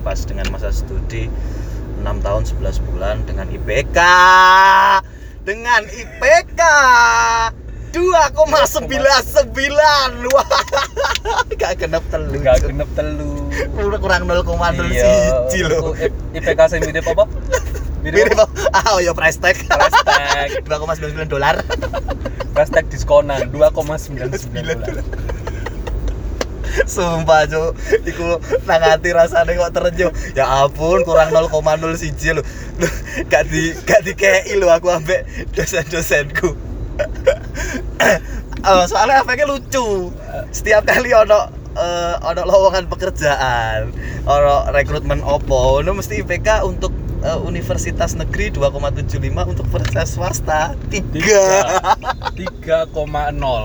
pas 0.00 0.18
dengan 0.18 0.48
masa 0.48 0.72
studi 0.72 1.28
6 2.00 2.06
tahun 2.18 2.42
11 2.48 2.80
bulan 2.82 3.20
dengan 3.22 3.44
IPK 3.46 3.98
dengan 5.42 5.84
IPK 5.84 6.60
2,99 7.92 9.52
wah 10.32 10.48
gak 11.52 11.72
genep 11.76 12.00
telu 12.08 12.32
Enggak 12.32 12.56
genep 12.62 12.88
telu. 12.92 13.52
kurang 14.00 14.24
0,01 14.24 14.48
Iya, 14.88 15.12
loh 15.68 15.92
iku 15.92 15.92
I- 16.00 16.14
IPK 16.34 16.60
sing 16.66 16.80
mirip 16.80 17.04
apa? 17.06 17.28
mirip 18.02 18.34
ah 18.74 18.84
oh 18.92 18.98
ya 18.98 19.14
price 19.14 19.38
tag 19.38 19.54
Price 19.54 20.00
tag. 20.02 20.50
2,99 20.66 21.30
dolar 21.30 21.62
Price 22.52 22.72
tag 22.74 22.86
diskonan 22.92 23.48
2,99 23.48 24.20
dolar. 24.82 25.06
Sumpah 26.88 27.44
cuk, 27.48 27.76
iku 28.08 28.40
nang 28.64 28.80
hati 28.80 29.12
rasane 29.12 29.56
kok 29.60 29.72
terejo. 29.76 30.08
Ya 30.32 30.48
ampun, 30.48 31.04
kurang 31.04 31.28
0,0 31.28 31.52
siji 32.00 32.32
lho. 32.32 32.42
Lho, 32.80 32.88
Gak 33.28 33.52
di 33.52 33.76
gak 33.84 34.00
dikei 34.08 34.56
lho 34.56 34.72
aku 34.72 34.88
ambek 34.88 35.28
dosen-dosenku. 35.52 36.56
Eh, 38.00 38.84
soalnya 38.90 39.20
efeknya 39.20 39.52
lucu. 39.52 40.08
Setiap 40.48 40.88
kali 40.88 41.12
ono 41.12 41.52
eh, 41.76 42.14
ono 42.24 42.40
lowongan 42.40 42.88
pekerjaan, 42.88 43.92
ono 44.24 44.72
rekrutmen 44.72 45.20
opo, 45.20 45.84
ono 45.84 45.92
mesti 45.92 46.24
IPK 46.24 46.64
untuk 46.64 46.92
eh, 47.22 47.38
universitas 47.46 48.18
negeri 48.18 48.50
2,75 48.50 49.54
untuk 49.56 49.64
universitas 49.70 50.04
swasta 50.04 50.74
3. 50.90 52.34
3,0 52.34 52.90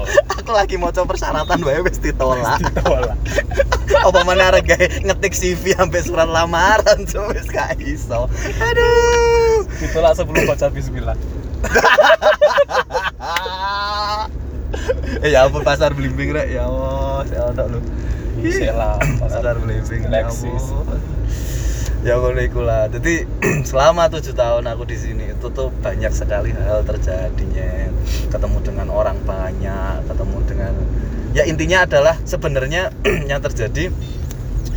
Aku 0.40 0.52
lagi 0.54 0.78
mau 0.80 0.94
coba 0.94 1.18
persyaratan 1.18 1.60
wae 1.66 1.82
wis 1.84 2.00
ditolak. 2.00 2.62
Ditolak. 2.62 3.18
apa 4.08 4.20
mana 4.24 4.56
gawe 4.64 4.88
ngetik 5.04 5.34
CV 5.34 5.76
sampai 5.76 6.02
surat 6.06 6.30
lamaran 6.30 7.04
cuma 7.08 7.34
wis 7.34 7.50
gak 7.50 7.80
iso 7.82 8.30
aduh 8.62 9.66
Ditolak 9.82 10.14
sebelum 10.16 10.46
baca 10.48 10.70
bismillah. 10.72 11.18
eh 15.24 15.32
ya 15.34 15.48
ampun 15.48 15.64
pasar 15.66 15.96
blimbing 15.96 16.36
rek 16.36 16.52
ya 16.54 16.68
Allah 16.70 17.26
ya 17.32 17.42
Allah 17.50 17.66
lu 17.72 17.80
Sela, 18.38 19.02
pasar 19.18 19.58
belimbing 19.58 20.06
ya 20.06 20.30
ampun. 20.30 20.62
Ya 22.06 22.20
ngono 22.22 22.42
iku 22.44 22.62
lah. 22.62 22.90
Jadi 22.92 23.26
selama 23.70 24.10
tujuh 24.12 24.34
tahun 24.34 24.66
aku 24.70 24.84
di 24.86 24.98
sini 24.98 25.34
itu 25.34 25.48
tuh 25.50 25.74
banyak 25.82 26.12
sekali 26.14 26.54
hal 26.54 26.86
terjadinya. 26.86 27.90
Ketemu 28.30 28.58
dengan 28.62 28.88
orang 28.94 29.18
banyak 29.24 30.06
ketemu 30.06 30.38
dengan 30.46 30.74
ya 31.34 31.44
intinya 31.46 31.86
adalah 31.86 32.16
sebenarnya 32.26 32.94
yang 33.32 33.42
terjadi 33.42 33.94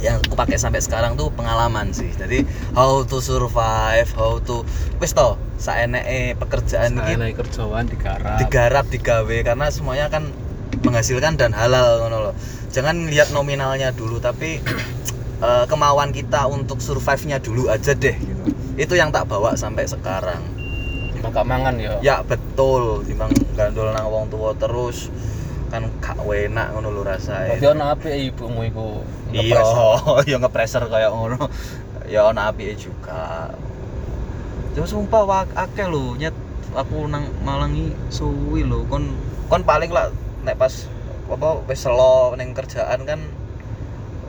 yang 0.00 0.16
aku 0.16 0.32
pakai 0.32 0.56
sampai 0.56 0.80
sekarang 0.80 1.16
tuh 1.16 1.28
pengalaman 1.32 1.92
sih. 1.92 2.08
Jadi 2.16 2.44
how 2.72 3.04
to 3.04 3.20
survive 3.20 4.08
how 4.16 4.40
to 4.40 4.64
wis 4.96 5.12
to 5.12 5.36
saeneke 5.60 6.40
pekerjaan 6.40 6.96
naik 6.96 7.36
kerjaan 7.36 7.84
digarap. 7.84 8.38
digarap 8.40 8.84
digawe 8.88 9.36
karena 9.44 9.66
semuanya 9.68 10.08
kan 10.08 10.24
menghasilkan 10.80 11.36
dan 11.36 11.52
halal 11.52 12.00
ngono 12.00 12.32
loh. 12.32 12.34
Jangan 12.70 13.12
lihat 13.12 13.34
nominalnya 13.36 13.92
dulu 13.92 14.22
tapi 14.22 14.62
eh, 15.40 15.64
kemauan 15.66 16.12
kita 16.12 16.46
untuk 16.46 16.78
survive-nya 16.78 17.40
dulu 17.40 17.72
aja 17.72 17.96
deh 17.96 18.16
gitu. 18.16 18.44
Itu 18.76 18.94
yang 18.96 19.12
tak 19.12 19.28
bawa 19.28 19.56
sampai 19.56 19.88
sekarang. 19.88 20.40
Gak 21.20 21.44
mangan 21.44 21.76
ya. 21.76 22.00
ya 22.00 22.16
betul. 22.24 23.04
Timbang 23.04 23.28
gandol 23.52 23.92
nang 23.92 24.08
wong 24.08 24.32
tua 24.32 24.56
terus. 24.56 25.12
Kan 25.68 25.86
gak 26.00 26.18
enak 26.18 26.74
ngono 26.74 26.88
lho 26.90 27.02
Berarti 27.06 27.30
rasae 27.60 27.70
ono 27.70 27.84
api 27.94 28.08
ibumu 28.32 28.66
iku. 28.66 28.88
iya 29.30 29.62
ya 30.30 30.36
ngepreser 30.40 30.88
kayak 30.88 31.12
ngono. 31.12 31.46
Ya 32.08 32.24
ono 32.24 32.40
api 32.40 32.72
juga. 32.74 33.52
Cuma 34.72 34.86
sumpah 34.88 35.22
wak 35.28 35.48
akeh 35.52 35.86
lho. 35.86 36.16
Nyet 36.16 36.34
aku 36.72 37.04
nang 37.06 37.28
Malang 37.44 37.76
iki 37.76 37.92
suwi 38.08 38.64
lho. 38.64 38.88
Kon 38.88 39.12
kon 39.52 39.62
paling 39.62 39.92
lah 39.92 40.08
nek 40.40 40.56
pas 40.56 40.88
apa 41.30 41.62
wis 41.68 41.84
selo 41.84 42.34
ning 42.34 42.56
kerjaan 42.56 43.06
kan 43.06 43.20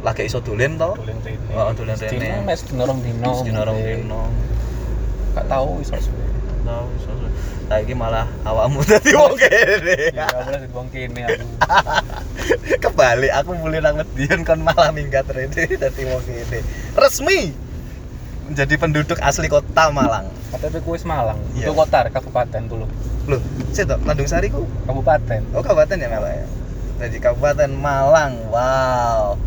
lagi 0.01 0.25
iso 0.25 0.39
dolen 0.39 0.75
to 0.75 0.97
Dolen 0.97 1.17
rene. 1.21 1.53
Oh, 1.53 1.69
dolen 1.71 1.93
rene. 1.93 2.09
Sedino 2.09 2.41
mes 2.41 2.61
dino 2.61 2.83
rong 2.83 2.99
dino. 2.99 3.29
dino 3.41 3.61
rong 3.61 3.79
dino 3.79 4.21
Gak 5.31 5.45
tahu 5.47 5.79
iso 5.79 5.95
suwe. 5.95 6.25
tau 6.61 6.85
iso 6.93 7.09
saiki 7.65 7.95
malah 7.95 8.27
awakmu 8.43 8.83
dadi 8.89 9.15
wong 9.15 9.33
kene 9.33 10.11
Ya 10.11 10.27
boleh 10.27 10.59
dibuang 10.59 10.91
kene 10.91 11.23
aku. 11.23 11.45
kebalik 12.83 13.31
aku 13.31 13.55
mulai 13.55 13.79
nang 13.79 13.95
Medion 13.95 14.43
kon 14.43 14.59
malah 14.59 14.91
minggat 14.91 15.23
rene 15.25 15.55
dadi 15.81 16.03
wong 16.03 16.19
kene 16.21 16.59
resmi 16.93 17.55
menjadi 18.43 18.75
penduduk 18.75 19.15
asli 19.23 19.47
kota 19.47 19.87
Malang 19.87 20.27
KTP 20.51 20.83
ku 20.83 20.91
wis 20.91 21.07
Malang. 21.07 21.39
Iya. 21.55 21.71
Itu 21.71 21.73
kota 21.73 22.03
kabupaten 22.11 22.67
dulu. 22.67 22.83
loh 23.29 23.39
sih 23.71 23.87
toh 23.87 23.95
Landung 24.03 24.27
Sari 24.27 24.49
ku 24.49 24.67
Kabupaten. 24.83 25.55
oh 25.55 25.63
kabupaten 25.63 25.95
ya 25.95 26.09
Malang 26.09 26.35
ya 26.35 26.47
jadi 26.99 27.17
kabupaten 27.23 27.71
Malang 27.71 28.33
wow 28.51 29.39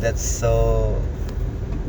that's 0.00 0.24
so 0.24 0.96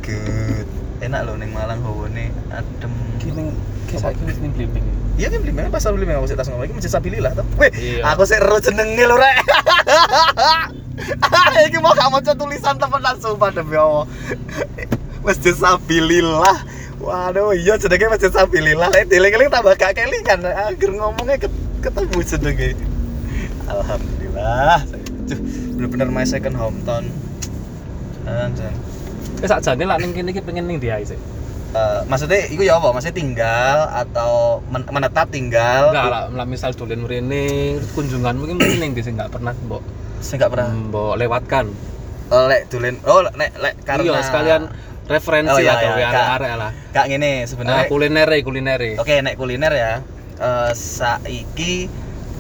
good. 0.03 0.68
Enak 1.01 1.25
loh 1.25 1.36
neng 1.36 1.51
Malang 1.51 1.82
hawane 1.82 2.30
adem. 2.50 2.94
Kini 3.18 3.50
kisah 3.88 4.12
iki 4.12 4.24
wis 4.24 4.38
ning 4.38 4.53
blimbing. 4.53 4.86
iya 5.20 5.27
kan 5.27 5.44
beli 5.44 5.51
mana 5.51 5.68
pasar 5.68 5.91
beli 5.91 6.08
mana 6.08 6.18
aku 6.18 6.32
sih 6.32 6.39
tas 6.39 6.48
ngomong 6.48 6.65
ini 6.65 6.74
masjid 6.74 6.89
Sabilillah 6.89 7.36
tuh 7.36 7.44
weh 7.60 7.68
Iya. 7.70 8.01
aku 8.10 8.24
sih 8.24 8.39
ero 8.39 8.58
jenenge 8.58 9.03
lho 9.03 9.13
rek. 9.13 9.38
Iki 11.68 11.77
mau 11.77 11.94
kamu 11.94 12.22
coba 12.22 12.34
tulisan 12.34 12.75
temenan 12.75 13.15
sumpah 13.18 13.51
demi 13.51 13.75
Allah. 13.75 14.08
Masjid 15.22 15.53
Sabilillah 15.53 16.58
waduh 16.98 17.51
iya 17.51 17.75
jenenge 17.75 18.08
masjid 18.08 18.32
Sabilillah 18.32 18.88
lek 18.89 19.10
dieling-eling 19.10 19.51
tambah 19.51 19.75
gak 19.75 19.94
kelingan. 19.94 20.41
Akhir 20.41 20.89
ngomongnya 20.89 21.38
ket- 21.38 21.60
ketemu 21.84 22.18
jenenge. 22.24 22.70
Alhamdulillah. 23.68 24.80
Bener-bener 25.75 26.08
my 26.10 26.24
second 26.24 26.56
hometown 26.56 27.12
Anjan. 28.25 28.74
Wis 29.38 29.50
sakjane 29.50 29.84
lak 29.84 29.98
ning 30.00 30.12
kene 30.12 30.30
iki 30.30 30.42
pengen 30.42 30.66
ning 30.66 30.78
dia 30.78 31.01
sih. 31.01 31.18
Eh, 31.72 32.01
maksudnya 32.04 32.46
itu 32.46 32.62
ya 32.62 32.75
apa? 32.75 32.92
Maksudnya 32.92 33.16
tinggal 33.16 33.78
atau 33.90 34.60
men- 34.68 34.84
menetap 34.86 35.32
tinggal? 35.32 35.90
Enggak 35.90 36.06
lah, 36.06 36.24
lah 36.28 36.46
misal 36.46 36.72
dolen 36.72 37.01
mrene 37.01 37.80
kunjungan 37.92 38.36
mungkin 38.36 38.60
mungkin 38.60 38.78
ning 38.78 38.92
sing 38.98 39.16
enggak 39.16 39.32
pernah 39.32 39.56
mbok 39.58 39.80
Saya 40.20 40.36
nggak 40.38 40.51
pernah. 40.51 40.68
mbok 40.70 41.13
lewatkan. 41.16 41.66
Oh, 42.28 42.48
lek 42.48 42.68
dolen. 42.68 43.00
Oh, 43.04 43.24
lek 43.24 43.51
lek 43.56 43.75
karena 43.82 44.04
Iya, 44.06 44.22
sekalian 44.22 44.62
referensi 45.08 45.51
Oh, 45.51 45.60
iya, 45.60 45.74
lah 45.74 45.96
iya, 45.96 46.10
Kak. 46.10 46.40
lah. 46.56 46.72
Kak 46.92 47.06
ngene 47.08 47.32
Nah, 47.34 47.40
sebenarnya. 47.44 47.88
kulinere 47.88 48.38
kulinere. 48.42 48.92
Oke, 48.98 49.20
nek 49.20 49.36
kuliner 49.36 49.72
ya. 49.72 49.94
eh, 50.38 50.72
saiki 50.74 51.86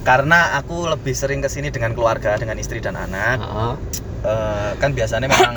karena 0.01 0.57
aku 0.57 0.89
lebih 0.89 1.13
sering 1.13 1.37
ke 1.37 1.47
sini 1.47 1.69
dengan 1.69 1.93
keluarga, 1.93 2.33
dengan 2.35 2.57
istri 2.57 2.81
dan 2.81 2.97
anak. 2.97 3.37
Heeh. 3.37 3.73
Eh, 4.23 4.71
kan 4.75 4.91
biasanya 4.91 5.25
memang 5.25 5.53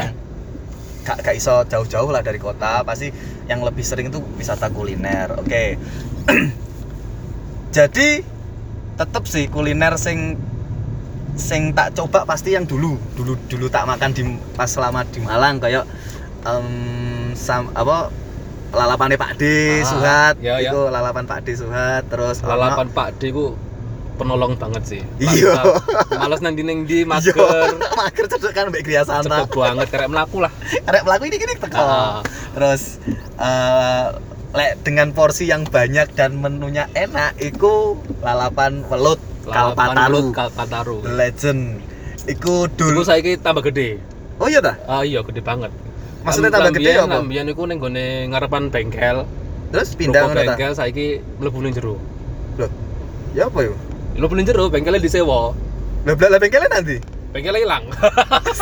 gak, 1.02 1.20
gak 1.20 1.34
iso 1.34 1.64
jauh-jauh 1.64 2.08
lah 2.08 2.20
dari 2.20 2.36
kota. 2.36 2.80
Pasti 2.80 3.08
yang 3.44 3.60
lebih 3.60 3.82
sering 3.82 4.08
itu 4.08 4.20
wisata 4.34 4.68
kuliner 4.68 5.36
oke. 5.36 5.64
Jadi 7.70 8.22
tetep 8.94 9.24
sih 9.24 9.44
kuliner 9.46 9.98
sing 9.98 10.38
sing 11.34 11.74
tak 11.74 11.92
coba 11.92 12.22
pasti 12.24 12.54
yang 12.54 12.64
dulu. 12.64 12.94
Dulu 13.12 13.34
dulu 13.46 13.66
tak 13.66 13.84
makan 13.84 14.10
di 14.10 14.22
pas 14.54 14.70
selama 14.70 15.02
di 15.04 15.18
Malang 15.18 15.58
kayak 15.58 15.82
em, 16.44 16.66
sam, 17.34 17.74
apa 17.74 18.08
lalapannya 18.70 19.14
Pak 19.14 19.32
D 19.36 19.42
Ah, 19.42 19.86
Suhat 19.86 20.34
ya, 20.38 20.58
ya. 20.58 20.70
itu 20.70 20.80
lalapan 20.88 21.24
Pak 21.24 21.40
D 21.42 21.54
Suhat 21.54 22.06
terus 22.06 22.38
ono- 22.40 22.54
Lalapan 22.54 22.86
Pak 22.88 23.18
D 23.18 23.30
ku 23.30 23.54
penolong 24.14 24.54
banget 24.54 24.82
sih. 24.86 25.00
Iya. 25.18 25.58
Males 26.14 26.40
nang 26.40 26.54
ndi 26.54 26.62
ning 26.62 26.84
ndi 26.84 27.02
Iya, 27.02 27.08
mager. 27.08 27.34
mager 28.00 28.24
cedek 28.26 28.52
kan 28.52 28.70
Mbak 28.70 28.82
Gria 28.82 29.02
Santa 29.02 29.42
Cepet 29.42 29.50
banget 29.52 29.86
karek 29.90 30.08
mlaku 30.08 30.38
lah. 30.40 30.52
Arek 30.84 31.02
pelaku 31.02 31.22
ini 31.26 31.36
gini 31.36 31.54
teko. 31.54 31.82
Terus 32.54 32.82
eh, 33.36 34.06
lek 34.54 34.72
dengan 34.80 35.10
porsi 35.10 35.44
yang 35.44 35.66
banyak 35.66 36.14
dan 36.14 36.38
menunya 36.38 36.86
enak, 36.92 37.34
iku 37.36 37.98
lalapan 38.20 38.86
Lalapan 38.86 39.28
Kalpataru. 39.44 40.22
Kalpataru. 40.32 40.96
The 41.02 41.12
Legend. 41.12 41.62
Iku 42.24 42.64
Iku 42.64 42.72
dulu. 42.72 43.04
saiki 43.04 43.36
tambah 43.36 43.60
gede. 43.62 44.00
Oh 44.38 44.48
iya 44.48 44.58
ta? 44.58 44.80
Ah 44.86 45.04
iya 45.04 45.20
gede 45.20 45.44
banget. 45.44 45.68
Maksudnya 46.24 46.48
tambah 46.48 46.72
gede 46.72 46.96
lambian- 46.96 47.04
apa? 47.04 47.16
Lambian 47.20 47.46
iku 47.46 47.62
ning 47.68 47.76
gone 47.76 48.06
ngarepan 48.32 48.72
bengkel. 48.72 49.28
Terus 49.68 49.92
pindah 49.92 50.24
ngono 50.24 50.40
ta? 50.40 50.54
bengkel 50.54 50.72
saiki 50.72 51.06
mlebu 51.36 51.58
ning 51.60 51.76
jero. 51.76 52.00
Loh. 52.56 52.70
Ya 53.34 53.50
apa 53.50 53.58
yo? 53.60 53.74
Mlebu 54.14 54.34
ning 54.38 54.46
jero 54.46 54.70
bengkelnya 54.70 55.02
disewa. 55.02 55.50
Lah 56.06 56.14
lah 56.14 56.38
bengkelnya 56.38 56.70
nanti. 56.70 56.96
Bengkelnya 57.34 57.60
hilang. 57.66 57.84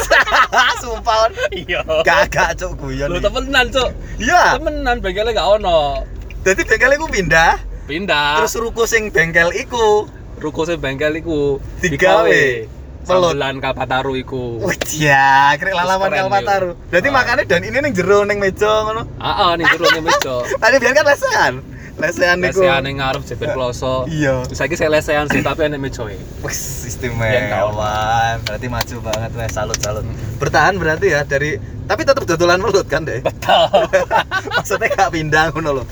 Sumpah. 0.82 1.28
Iya. 1.52 1.85
Gagak 2.00 2.56
cuk 2.56 2.73
guyon. 2.80 3.12
Lu 3.12 3.21
temenan, 3.21 3.68
Cuk. 3.68 3.92
Iya. 4.16 4.56
Temenan 4.56 4.97
bengkelnya 5.04 5.37
gak 5.37 5.49
ono. 5.61 6.09
Jadi 6.42 6.61
bengkelnya 6.64 6.97
iku 6.99 7.06
pindah, 7.06 7.52
Pindah. 7.87 8.42
terus 8.42 8.59
ruko 8.59 8.82
sing 8.82 9.14
bengkel 9.14 9.54
iku 9.54 10.11
ruko 10.42 10.66
sing 10.66 10.82
bengkel 10.82 11.14
iku 11.14 11.62
Digawe. 11.78 12.66
Pelut. 13.02 13.35
Sambelan 13.35 13.59
Kalpataru 13.59 14.14
iku. 14.14 14.62
Wah, 14.62 14.75
ya, 14.94 15.59
kira 15.59 15.75
lalapan 15.75 16.06
Keren, 16.06 16.23
Kalpataru. 16.23 16.71
Ah. 16.94 17.11
makannya 17.11 17.44
dan 17.50 17.62
ini 17.66 17.78
ning 17.82 17.92
jero 17.99 18.23
ning 18.23 18.38
meja 18.38 18.87
ngono. 18.87 19.02
Heeh, 19.18 19.50
ning 19.59 19.66
jero 19.75 19.87
ning 19.90 20.04
meja. 20.06 20.35
Tadi 20.62 20.76
biar 20.78 20.92
kan 20.94 21.04
lesehan. 21.11 21.54
Lesehan 22.00 22.40
niku. 22.40 22.64
Lesehan 22.64 22.82
ning 22.88 22.96
ngarep 23.00 23.22
jebet 23.28 23.52
kloso. 23.52 24.08
Iya. 24.08 24.49
Saiki 24.49 24.76
saya 24.80 24.88
lesehan 24.88 25.28
sih 25.28 25.44
tapi 25.44 25.68
enek 25.68 25.80
meja 25.80 26.08
e. 26.08 26.16
Wis 26.40 26.88
istimewa. 26.88 28.40
Berarti 28.42 28.66
maju 28.72 28.96
banget 29.04 29.30
wes 29.37 29.52
salut 29.52 29.78
salut. 29.84 30.04
Mm. 30.04 30.40
Bertahan 30.40 30.75
berarti 30.80 31.12
ya 31.12 31.20
dari 31.28 31.61
tapi 31.84 32.08
tetap 32.08 32.25
dodolan 32.25 32.62
melut 32.64 32.88
kan 32.88 33.04
deh. 33.04 33.20
Betul. 33.20 33.68
Maksudnya 34.56 34.88
gak 34.96 35.11
pindah 35.12 35.52
ngono 35.52 35.82
lho. 35.82 35.84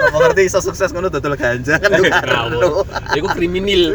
Apa 0.00 0.16
ngerti 0.30 0.50
iso 0.50 0.58
sukses 0.58 0.90
ngono 0.90 1.06
dodol 1.12 1.38
ganja 1.38 1.78
kan 1.78 1.90
yo 1.94 2.02
karo. 2.14 2.82
Iku 3.14 3.28
kriminal. 3.30 3.94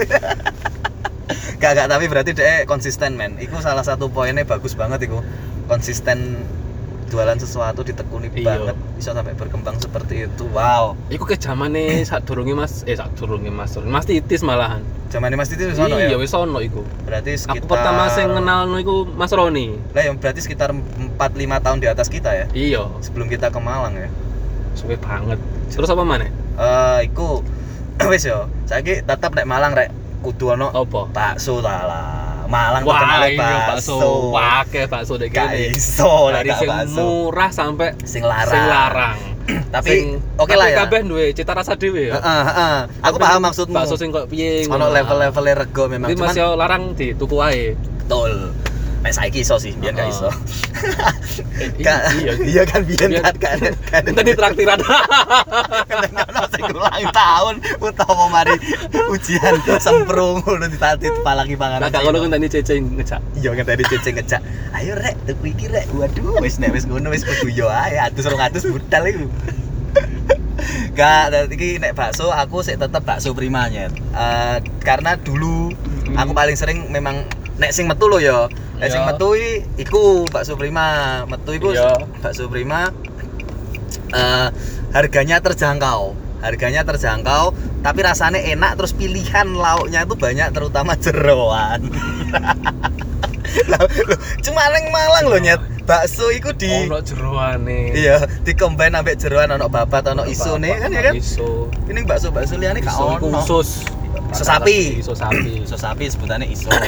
Gak 1.59 1.71
gak 1.75 1.87
tapi 1.91 2.07
berarti 2.07 2.31
deh 2.31 2.63
konsisten 2.63 3.19
men. 3.19 3.35
Iku 3.35 3.59
salah 3.59 3.83
satu 3.83 4.07
poinnya 4.07 4.47
bagus 4.47 4.79
banget 4.79 5.11
iku. 5.11 5.19
Konsisten 5.67 6.39
jualan 7.09 7.35
sesuatu 7.35 7.81
ditekuni 7.81 8.29
Iya. 8.31 8.55
banget 8.61 8.75
bisa 8.95 9.11
sampai 9.11 9.33
berkembang 9.33 9.75
seperti 9.75 10.25
itu. 10.25 10.45
Wow. 10.49 10.93
Iku 11.09 11.25
ke 11.25 11.35
zamane 11.35 11.83
sak 12.07 12.23
durunge 12.23 12.53
Mas, 12.53 12.85
eh 12.85 12.93
sak 12.93 13.11
durunge 13.13 13.49
Mas, 13.49 13.73
Mas 13.79 14.05
Titis 14.05 14.39
malahan. 14.39 14.85
Zaman 15.09 15.33
Mas 15.33 15.49
Titi 15.49 15.65
wis 15.65 15.75
ono 15.75 15.97
Iya, 15.97 16.13
ya. 16.13 16.17
wis 16.17 16.29
ono 16.31 16.61
iku. 16.61 16.85
Berarti 17.03 17.33
sekitar 17.33 17.59
Aku 17.59 17.67
pertama 17.67 18.05
sing 18.07 18.29
kenalno 18.29 18.77
iku 18.77 19.09
Mas 19.09 19.33
Roni. 19.33 19.73
Lah 19.91 20.05
yang 20.05 20.15
berarti 20.15 20.39
sekitar 20.39 20.69
4 20.69 21.17
5 21.17 21.17
tahun 21.59 21.77
di 21.79 21.89
atas 21.89 22.07
kita 22.07 22.29
ya. 22.29 22.45
Iya, 22.53 22.85
Sebelum 23.01 23.25
kita 23.25 23.49
ke 23.49 23.57
Malang 23.57 23.97
ya. 23.97 24.09
suwe 24.77 24.93
banget. 24.95 25.41
Terus 25.67 25.89
apa 25.89 26.03
mana? 26.03 26.29
Eh 26.55 26.99
iku 27.03 27.41
wis 28.07 28.23
yo. 28.23 28.45
Saiki 28.63 29.01
tetep 29.01 29.33
nek 29.33 29.43
Malang 29.43 29.73
rek 29.73 29.89
kudu 30.21 30.53
ono 30.53 30.69
Apa? 30.69 31.09
bakso 31.09 31.57
ta 31.57 31.83
lah. 31.83 32.28
Malang 32.49 32.81
Wah, 32.81 32.97
terkenal 32.97 33.21
iya 33.29 33.37
bakso. 33.69 33.93
bakso. 33.93 34.09
Wakeh 34.33 34.85
bakso 34.89 35.13
dek 35.15 35.29
kene. 35.29 35.69
iso 35.69 36.33
Dari 36.33 36.49
sing 36.51 36.65
bakso. 36.67 36.97
murah 36.97 37.51
sampai 37.53 37.93
Sing 38.03 38.25
larang. 38.25 38.49
sing 38.49 38.63
larang. 38.65 39.17
Tapi 39.73 40.13
oke 40.35 40.53
lah 40.53 40.65
tapi 40.65 40.73
ya. 40.73 40.77
Kabeh 40.83 40.99
duwe 41.05 41.25
cita 41.31 41.53
rasa 41.53 41.73
dhewe 41.73 42.09
ya. 42.09 42.17
Heeh, 42.17 42.41
heeh. 42.43 42.77
Aku 43.01 43.17
Tapi 43.17 43.23
paham 43.23 43.41
maksudmu. 43.43 43.75
Bakso 43.75 43.95
sing 43.95 44.09
kok 44.09 44.25
piye 44.25 44.65
ono 44.65 44.89
level-levelnya 44.89 45.55
rego 45.59 45.85
memang 45.85 46.09
Tapi 46.09 46.17
masih 46.19 46.53
larang 46.53 46.93
di 46.93 47.13
tuku 47.13 47.33
wae. 47.33 47.77
betul. 47.99 48.49
Nek 48.99 49.11
saiki 49.11 49.39
iso 49.39 49.55
sih, 49.55 49.71
biyen 49.73 49.95
gak 49.95 50.07
Oh. 50.07 50.11
iso. 50.11 50.29
Eh, 51.55 51.71
iya, 51.79 52.33
Iya 52.35 52.63
kan 52.63 52.83
biyen 52.83 53.15
kan 53.17 53.35
kan. 53.37 53.57
kan. 53.87 54.01
Kita 54.03 54.21
di 54.21 54.33
traktiran. 54.33 54.79
Ono 54.79 56.43
sing 56.49 56.63
ulang 56.67 57.05
tahun 57.09 57.55
utawa 57.79 58.25
mari 58.27 58.55
ujian 59.07 59.55
semprung 59.79 60.43
ngono 60.43 60.67
ditatit 60.67 61.15
palagi 61.21 61.55
Nah, 61.55 61.79
panganan. 61.79 61.87
gak 61.89 62.01
ngono 62.03 62.17
kan 62.21 62.31
tadi 62.35 62.47
ceceng 62.49 62.83
ngejak. 62.93 63.21
Iya 63.35 63.49
ngenteni 63.53 63.83
cece 63.85 64.09
ngejak. 64.11 64.41
Ayo 64.73 64.93
rek, 64.95 65.15
tuku 65.25 65.43
iki 65.49 65.65
rek. 65.67 65.87
Waduh, 65.91 66.39
wis 66.39 66.59
nek 66.59 66.71
wis 66.71 66.83
ngono 66.83 67.07
wis 67.09 67.23
kudu 67.23 67.47
yo 67.49 67.67
ae 67.67 67.95
atus 67.95 68.27
200 68.27 68.67
budal 68.67 69.03
iku. 69.05 69.25
Gak, 70.91 71.31
iki 71.49 71.79
nek 71.79 71.95
bakso 71.95 72.29
aku 72.29 72.59
sik 72.59 72.75
tetep 72.77 72.99
bakso 73.01 73.31
prima 73.31 73.71
nyet. 73.71 73.95
Eh, 74.11 74.57
karena 74.83 75.15
dulu 75.15 75.71
Hmm. 76.09 76.17
aku 76.17 76.31
paling 76.33 76.57
sering 76.57 76.89
memang 76.89 77.21
nek 77.59 77.71
sing 77.71 77.85
metu 77.85 78.07
lho 78.07 78.17
ya. 78.17 78.47
Nek 78.79 78.87
sing 78.87 79.03
Iya. 79.03 79.09
metu 79.11 79.29
iku 79.75 80.23
bakso 80.27 80.55
prima. 80.55 80.87
Metu 81.27 81.51
iku 81.53 81.71
Iya. 81.71 81.99
bakso 82.19 82.47
prima 82.47 82.89
eh 84.09 84.47
harganya 84.89 85.37
terjangkau. 85.37 86.15
Harganya 86.39 86.87
terjangkau, 86.87 87.51
tapi 87.83 87.99
rasanya 87.99 88.39
enak 88.39 88.79
terus 88.79 88.95
pilihan 88.95 89.43
lauknya 89.51 90.07
itu 90.07 90.15
banyak 90.15 90.55
terutama 90.55 90.95
jeroan. 90.95 91.83
Cuma 94.39 94.61
neng 94.71 94.87
Malang 94.89 95.25
loh 95.27 95.35
nyet. 95.35 95.59
Bakso 95.83 96.29
iku 96.29 96.53
di 96.53 96.69
Ono 96.85 97.01
jeroane. 97.01 97.91
iya, 97.91 98.21
di 98.39 98.53
combine 98.53 98.93
ambek 98.93 99.17
jeroan 99.17 99.49
ono 99.49 99.65
babat 99.67 100.05
ono 100.07 100.21
iso 100.23 100.55
nih 100.55 100.77
kan 100.77 100.93
ya 100.93 101.01
kan. 101.01 101.13
Iso. 101.17 101.65
Ini 101.89 102.05
bakso-bakso 102.05 102.55
liyane 102.55 102.77
gak 102.79 102.93
Iso 102.93 103.17
iku 103.17 103.25
ono. 103.27 103.41
usus. 103.41 103.89
Iso 104.29 104.43
sapi. 104.45 105.01
Iso 105.01 105.11
sapi. 105.11 105.65
Iso 105.65 105.75
sapi 105.75 106.05
sebutannya 106.07 106.45
iso. 106.45 106.69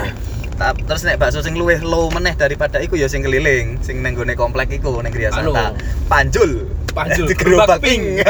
Ta- 0.62 0.78
Terus 0.78 1.02
nek 1.02 1.18
bakso 1.18 1.42
sing 1.42 1.58
luwih 1.58 1.82
low 1.82 2.14
meneh 2.14 2.38
daripada 2.38 2.78
iku 2.78 2.94
ya 2.94 3.10
sing 3.10 3.26
keliling, 3.26 3.82
sing 3.82 4.06
neng 4.06 4.14
gone 4.14 4.38
komplek 4.38 4.70
iku 4.70 5.02
neng 5.02 5.10
Gria 5.10 5.34
Anu. 5.34 5.58
Santa. 5.58 5.74
Panjul. 6.06 6.70
Panjul, 6.94 7.34
gerobak 7.42 7.82
pink. 7.82 8.22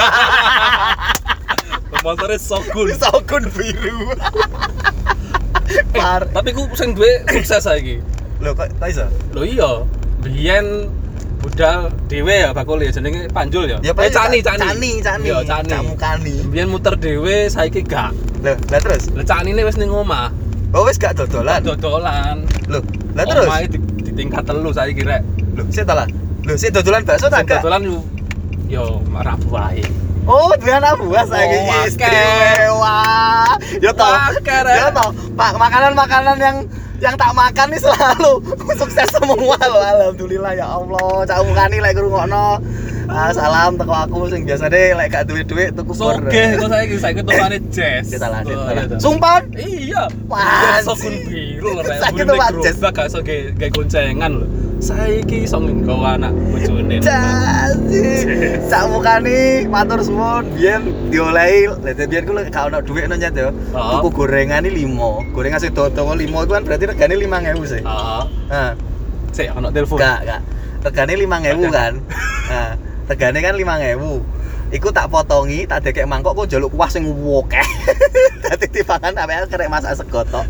Motornya 2.08 2.40
Sogun. 2.40 2.88
Sokun 3.04 3.44
biru. 3.52 4.16
Eh, 5.76 5.84
Par. 5.92 6.24
tapi 6.32 6.56
ku 6.56 6.72
sing 6.72 6.96
duwe 6.96 7.20
sukses 7.28 7.68
saiki. 7.68 8.00
Loh 8.40 8.56
kok 8.56 8.72
kok 8.80 8.88
iso? 8.88 9.06
Lho 9.36 9.44
iya, 9.44 9.72
biyen 10.24 10.88
budal 11.44 11.92
dhewe 12.08 12.48
ya 12.48 12.56
bakul 12.56 12.80
ya 12.80 12.96
jenenge 12.96 13.28
Panjul 13.36 13.70
ya. 13.70 13.78
Ya 13.84 13.92
eh, 13.92 14.08
cani, 14.08 14.40
cani. 14.40 14.64
Cani, 14.64 14.92
cani. 15.04 15.26
Iya, 15.28 15.38
cani. 15.44 15.68
Camukani. 15.68 16.36
Biyen 16.48 16.72
muter 16.72 16.96
dhewe 16.96 17.52
saiki 17.52 17.84
gak. 17.84 18.16
Loh, 18.40 18.56
lah 18.72 18.80
terus? 18.80 19.12
Lah 19.12 19.28
canine 19.28 19.62
wis 19.68 19.76
ning 19.76 19.92
omah. 19.92 20.32
Oh 20.72 20.88
wis 20.88 20.96
gak 20.96 21.20
dodolan. 21.20 21.60
Dodolan. 21.60 22.48
Loh, 22.72 22.80
lah 23.12 23.28
terus? 23.28 23.48
Omahe 23.48 23.68
di, 23.68 23.78
di 24.08 24.12
tingkat 24.16 24.48
telu 24.48 24.72
saiki 24.72 25.04
rek. 25.04 25.20
Loh, 25.60 25.68
sik 25.68 25.84
ta 25.84 25.94
lah. 26.00 26.08
Loh, 26.48 26.56
sik 26.56 26.72
dodolan 26.72 27.04
bakso 27.04 27.28
Sing 27.28 27.44
gak? 27.44 27.60
Dodolan 27.60 27.82
yo 27.84 28.00
yo 28.72 29.04
wae. 29.51 29.84
Oh, 30.24 30.54
duwe 30.56 30.72
anak 30.72 30.96
buah 31.01 31.28
saiki 31.28 31.58
Oh, 31.60 31.66
akeh. 31.68 31.84
istimewa. 31.92 33.00
Ya 33.84 33.92
toh. 33.92 34.16
Ya 34.48 34.88
toh. 34.96 35.10
Pak 35.36 35.60
makanan-makanan 35.60 36.38
yang 36.40 36.58
yang 37.01 37.18
tak 37.18 37.34
makan 37.34 37.68
nih 37.74 37.82
selalu 37.82 38.46
sukses 38.80 39.10
semua 39.10 39.58
loh 39.58 39.82
alhamdulillah 39.82 40.54
ya 40.54 40.70
Allah 40.70 41.25
cak 41.25 41.42
mukani 41.50 41.82
lek 41.82 41.98
ngrungokno 41.98 42.62
ah, 43.12 43.30
salam 43.36 43.75
teko 43.75 43.94
aku 43.94 44.18
sing 44.32 44.41
biasane 44.48 44.96
lek 44.96 45.08
gak 45.12 45.24
duwe 45.27 45.44
duit 45.44 45.70
tuku 45.75 45.94
bor. 45.94 46.15
Soge 46.15 46.44
kok 46.56 46.68
saiki 46.72 46.96
saiki 46.98 47.22
tukane 47.22 47.58
jazz. 47.70 48.08
Kita 48.08 48.27
lah, 48.32 48.41
kita 48.41 48.62
Oh, 48.62 48.72
iya. 48.72 48.98
Sumpah. 48.98 49.38
Iya. 49.53 50.03
Wah, 50.32 50.41
Biyen 50.41 50.84
Sogun 50.88 51.13
biru 51.27 51.70
lho. 51.75 51.82
Saiki 51.86 52.22
Pak, 52.24 52.50
jazz. 52.63 52.77
gak 52.80 53.06
iso 53.12 53.20
ge 53.22 53.68
goncengan 53.70 54.32
lho. 54.39 54.46
Saiki 54.82 55.38
iso 55.46 55.58
nggawa 55.62 56.18
anak 56.18 56.34
bojone. 56.50 56.96
Jadi, 57.03 58.03
sak 58.65 58.84
mukani 58.89 59.68
matur 59.70 60.00
suwun 60.01 60.48
biyen 60.58 60.82
diolehi, 61.13 61.69
lha 61.69 62.06
biyen 62.08 62.24
ku 62.26 62.34
lek 62.34 62.50
gak 62.50 62.71
ono 62.71 62.80
dhuwit 62.82 63.06
no 63.12 63.15
nyet 63.19 63.36
yo. 63.36 63.52
Heeh. 63.52 63.91
Tuku 64.00 64.08
gorengan 64.15 64.65
iki 64.65 64.88
5. 64.89 65.36
Gorengan 65.36 65.60
sing 65.62 65.71
dawa 65.76 66.15
5 66.17 66.26
iku 66.26 66.52
kan 66.56 66.63
berarti 66.65 66.86
regane 66.89 67.13
5000 67.19 67.67
sih. 67.67 67.82
Heeh. 67.84 68.24
Nah, 68.50 68.71
Sik 69.32 69.47
ono 69.56 69.71
telepon. 69.71 69.95
Enggak, 70.00 70.19
enggak. 70.28 70.41
Regane 70.82 71.13
5000 71.15 71.71
kan. 71.71 71.93
Nah, 72.52 72.71
regane 73.12 73.39
kan 73.43 73.54
5000. 73.60 74.71
Iku 74.71 74.88
tak 74.95 75.12
potongi, 75.12 75.67
tak 75.67 75.84
dekek 75.84 76.08
mangkok 76.08 76.32
kok 76.32 76.47
njaluk 76.47 76.71
kuah 76.71 76.88
sing 76.88 77.04
wokeh. 77.12 77.67
Dadi 78.47 78.65
timbangan 78.71 79.12
sampe 79.12 79.34
kerek 79.52 79.67
masak 79.67 80.00
sego 80.00 80.24
tok. 80.32 80.47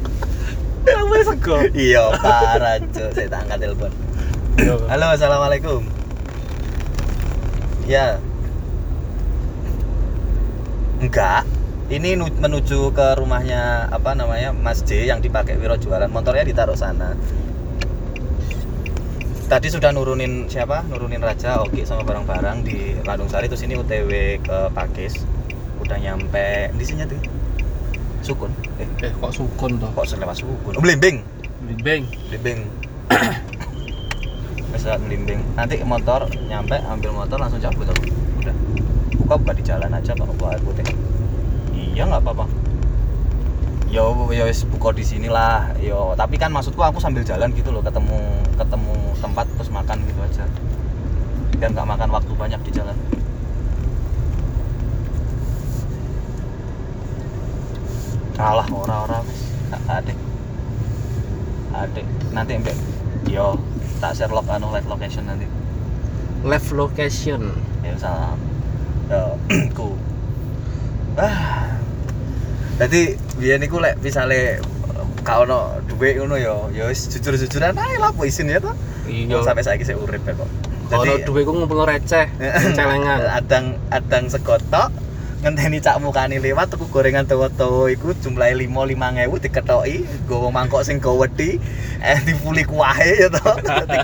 Apa 0.85 1.15
sego? 1.25 1.57
Iya, 1.73 2.13
parah, 2.21 2.77
Cuk. 2.93 3.09
Saya 3.17 3.27
tak 3.33 3.49
angkat 3.49 3.57
telepon. 3.65 3.91
Halo, 4.61 5.07
assalamualaikum. 5.09 5.81
Ya. 7.89 8.21
Enggak. 11.01 11.49
Ini 11.89 12.15
nu- 12.15 12.29
menuju 12.29 12.93
ke 12.93 13.17
rumahnya 13.17 13.89
apa 13.89 14.13
namanya 14.13 14.53
Mas 14.53 14.85
J 14.85 15.09
yang 15.09 15.19
dipakai 15.19 15.57
Wiro 15.57 15.75
jualan 15.81 16.07
motornya 16.07 16.45
ditaruh 16.45 16.77
sana. 16.77 17.17
Tadi 19.51 19.67
sudah 19.67 19.91
nurunin 19.91 20.47
siapa? 20.47 20.79
Nurunin 20.87 21.19
Raja, 21.19 21.59
Oki 21.59 21.83
sama 21.83 22.07
barang-barang 22.07 22.63
di 22.63 22.95
Landung 23.03 23.27
Sari 23.27 23.51
terus 23.51 23.67
ini 23.67 23.75
UTW 23.75 24.39
ke 24.39 24.71
Pakis. 24.71 25.27
Udah 25.83 25.99
nyampe 25.99 26.71
di 26.71 26.87
sini 26.87 27.03
tuh. 27.03 27.19
Sukun. 28.23 28.47
Eh, 28.79 28.87
Eh 29.03 29.11
kok 29.11 29.35
sukun 29.35 29.75
toh? 29.75 29.91
kok 29.91 30.07
selewat 30.07 30.39
Sukun? 30.39 30.71
Oh, 30.71 30.79
Blimbing. 30.79 31.19
Blimbing. 31.67 32.63
Wes 34.71 34.87
lewat 34.87 35.03
Blimbing. 35.03 35.43
Nanti 35.59 35.83
motor 35.83 36.31
nyampe 36.47 36.79
ambil 36.87 37.11
motor 37.11 37.35
langsung 37.35 37.59
cabut 37.59 37.91
aku. 37.91 38.07
Udah. 38.39 38.55
Buka 39.19 39.35
buka 39.35 39.51
di 39.51 39.67
jalan 39.67 39.91
aja 39.91 40.15
Pak 40.15 40.31
air 40.47 40.63
putih. 40.63 40.87
Iya 41.75 42.07
nggak 42.07 42.23
apa-apa. 42.23 42.60
Yo 43.91 44.15
yo 44.31 44.47
wis 44.47 44.63
buka 44.63 44.95
di 44.95 45.03
sini 45.03 45.27
lah. 45.27 45.75
Yo, 45.83 46.15
tapi 46.15 46.39
kan 46.39 46.47
maksudku 46.47 46.79
aku 46.79 47.03
sambil 47.03 47.27
jalan 47.27 47.51
gitu 47.51 47.75
loh, 47.75 47.83
ketemu 47.83 48.23
ketemu 48.55 48.95
tempat 49.19 49.43
terus 49.59 49.67
makan 49.67 49.99
gitu 50.07 50.19
aja. 50.23 50.47
Biar 51.59 51.75
nggak 51.75 51.89
makan 51.91 52.09
waktu 52.15 52.31
banyak 52.31 52.61
di 52.63 52.71
jalan. 52.71 52.95
Kalah 58.39 58.67
ora-ora 58.71 59.19
wis. 59.27 59.51
Adek. 59.91 60.19
Adek. 61.75 62.07
Nanti 62.31 62.51
mbak 62.63 62.77
yo 63.27 63.59
tak 63.99 64.15
share 64.15 64.31
log 64.31 64.47
anu 64.47 64.71
live 64.71 64.87
location 64.87 65.27
nanti. 65.27 65.51
Live 66.47 66.71
location. 66.71 67.51
Ya 67.83 67.99
salam. 67.99 68.39
Yo, 69.11 69.35
ku. 69.75 69.99
Ah. 71.19 71.75
Jadi 72.81 73.13
biyen 73.41 73.65
iku 73.65 73.81
lek 73.81 73.97
misale 74.05 74.61
gak 75.25 75.49
ono 75.49 75.81
dhuwit 75.89 76.21
ngono 76.21 76.37
yo, 76.37 76.69
ya 76.77 76.85
wis 76.85 77.09
jujur-jujuran 77.09 77.73
ae 77.73 77.97
lah 77.97 78.13
apa 78.13 78.21
isin 78.29 78.53
ya 78.53 78.61
to. 78.61 78.69
Iya. 79.09 79.41
Sampai 79.41 79.65
saiki 79.65 79.81
sik 79.81 79.97
urip 79.97 80.21
ya 80.21 80.37
kok. 80.37 80.49
Kalau 80.93 81.17
duwe 81.25 81.41
ku 81.41 81.55
ngumpul 81.57 81.87
receh, 81.87 82.29
celengan. 82.77 83.25
adang 83.33 83.65
adang 83.89 84.29
segotok 84.29 84.93
ngenteni 85.41 85.81
cak 85.81 85.97
mukani 85.97 86.37
lewat 86.37 86.69
tuku 86.69 86.85
gorengan 86.93 87.25
tuwa-tuwa 87.25 87.89
iku 87.89 88.13
jumlahe 88.13 88.53
5 88.53 88.69
5000 88.69 89.41
diketoki 89.41 90.05
nggawa 90.29 90.53
mangkok 90.53 90.85
sing 90.85 91.01
gowedi 91.01 91.57
eh 91.97 92.19
dipuli 92.21 92.61
kuahe 92.61 93.25
ya 93.25 93.27
to 93.33 93.41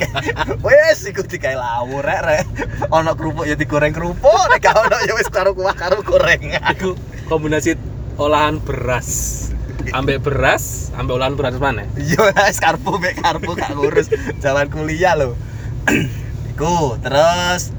wes 0.66 1.06
iku 1.06 1.22
digawe 1.22 1.54
lawur 1.54 2.02
rek 2.02 2.22
rek 2.26 2.46
ana 2.90 3.14
kerupuk 3.14 3.46
ya 3.46 3.54
digoreng 3.54 3.94
kerupuk 3.94 4.42
nek 4.50 4.66
gak 4.66 4.82
ono 4.82 4.98
ya 5.06 5.14
wis 5.14 5.30
karo 5.30 5.54
kuah 5.54 5.78
karo 5.78 6.02
gorengan 6.02 6.58
Iku 6.74 6.98
kombinasi 7.30 7.78
olahan 8.18 8.60
beras. 8.62 9.10
Ambek 9.98 10.20
beras, 10.20 10.92
ambek 11.00 11.16
olahan 11.16 11.40
beras 11.40 11.56
mana? 11.62 11.88
Iya, 12.02 12.20
wis 12.36 12.60
karpu 12.60 13.00
mek 13.00 13.16
karpu 13.24 13.56
gak 13.56 13.72
ngurus 13.72 14.12
jalan 14.44 14.68
kuliah 14.68 15.16
lho. 15.16 15.32
iku 16.52 17.00
terus 17.00 17.72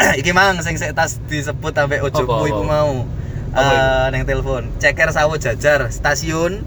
iki 0.20 0.34
mang 0.34 0.58
sing 0.64 0.74
sik 0.74 0.90
tas 0.96 1.22
disebut 1.30 1.70
Apa, 1.78 2.02
ojoku 2.02 2.50
iku 2.50 2.62
mau. 2.66 3.06
Eh 3.52 4.06
neng 4.10 4.24
telepon, 4.26 4.72
ceker 4.82 5.12
sawo 5.14 5.36
jajar 5.38 5.92
stasiun 5.92 6.64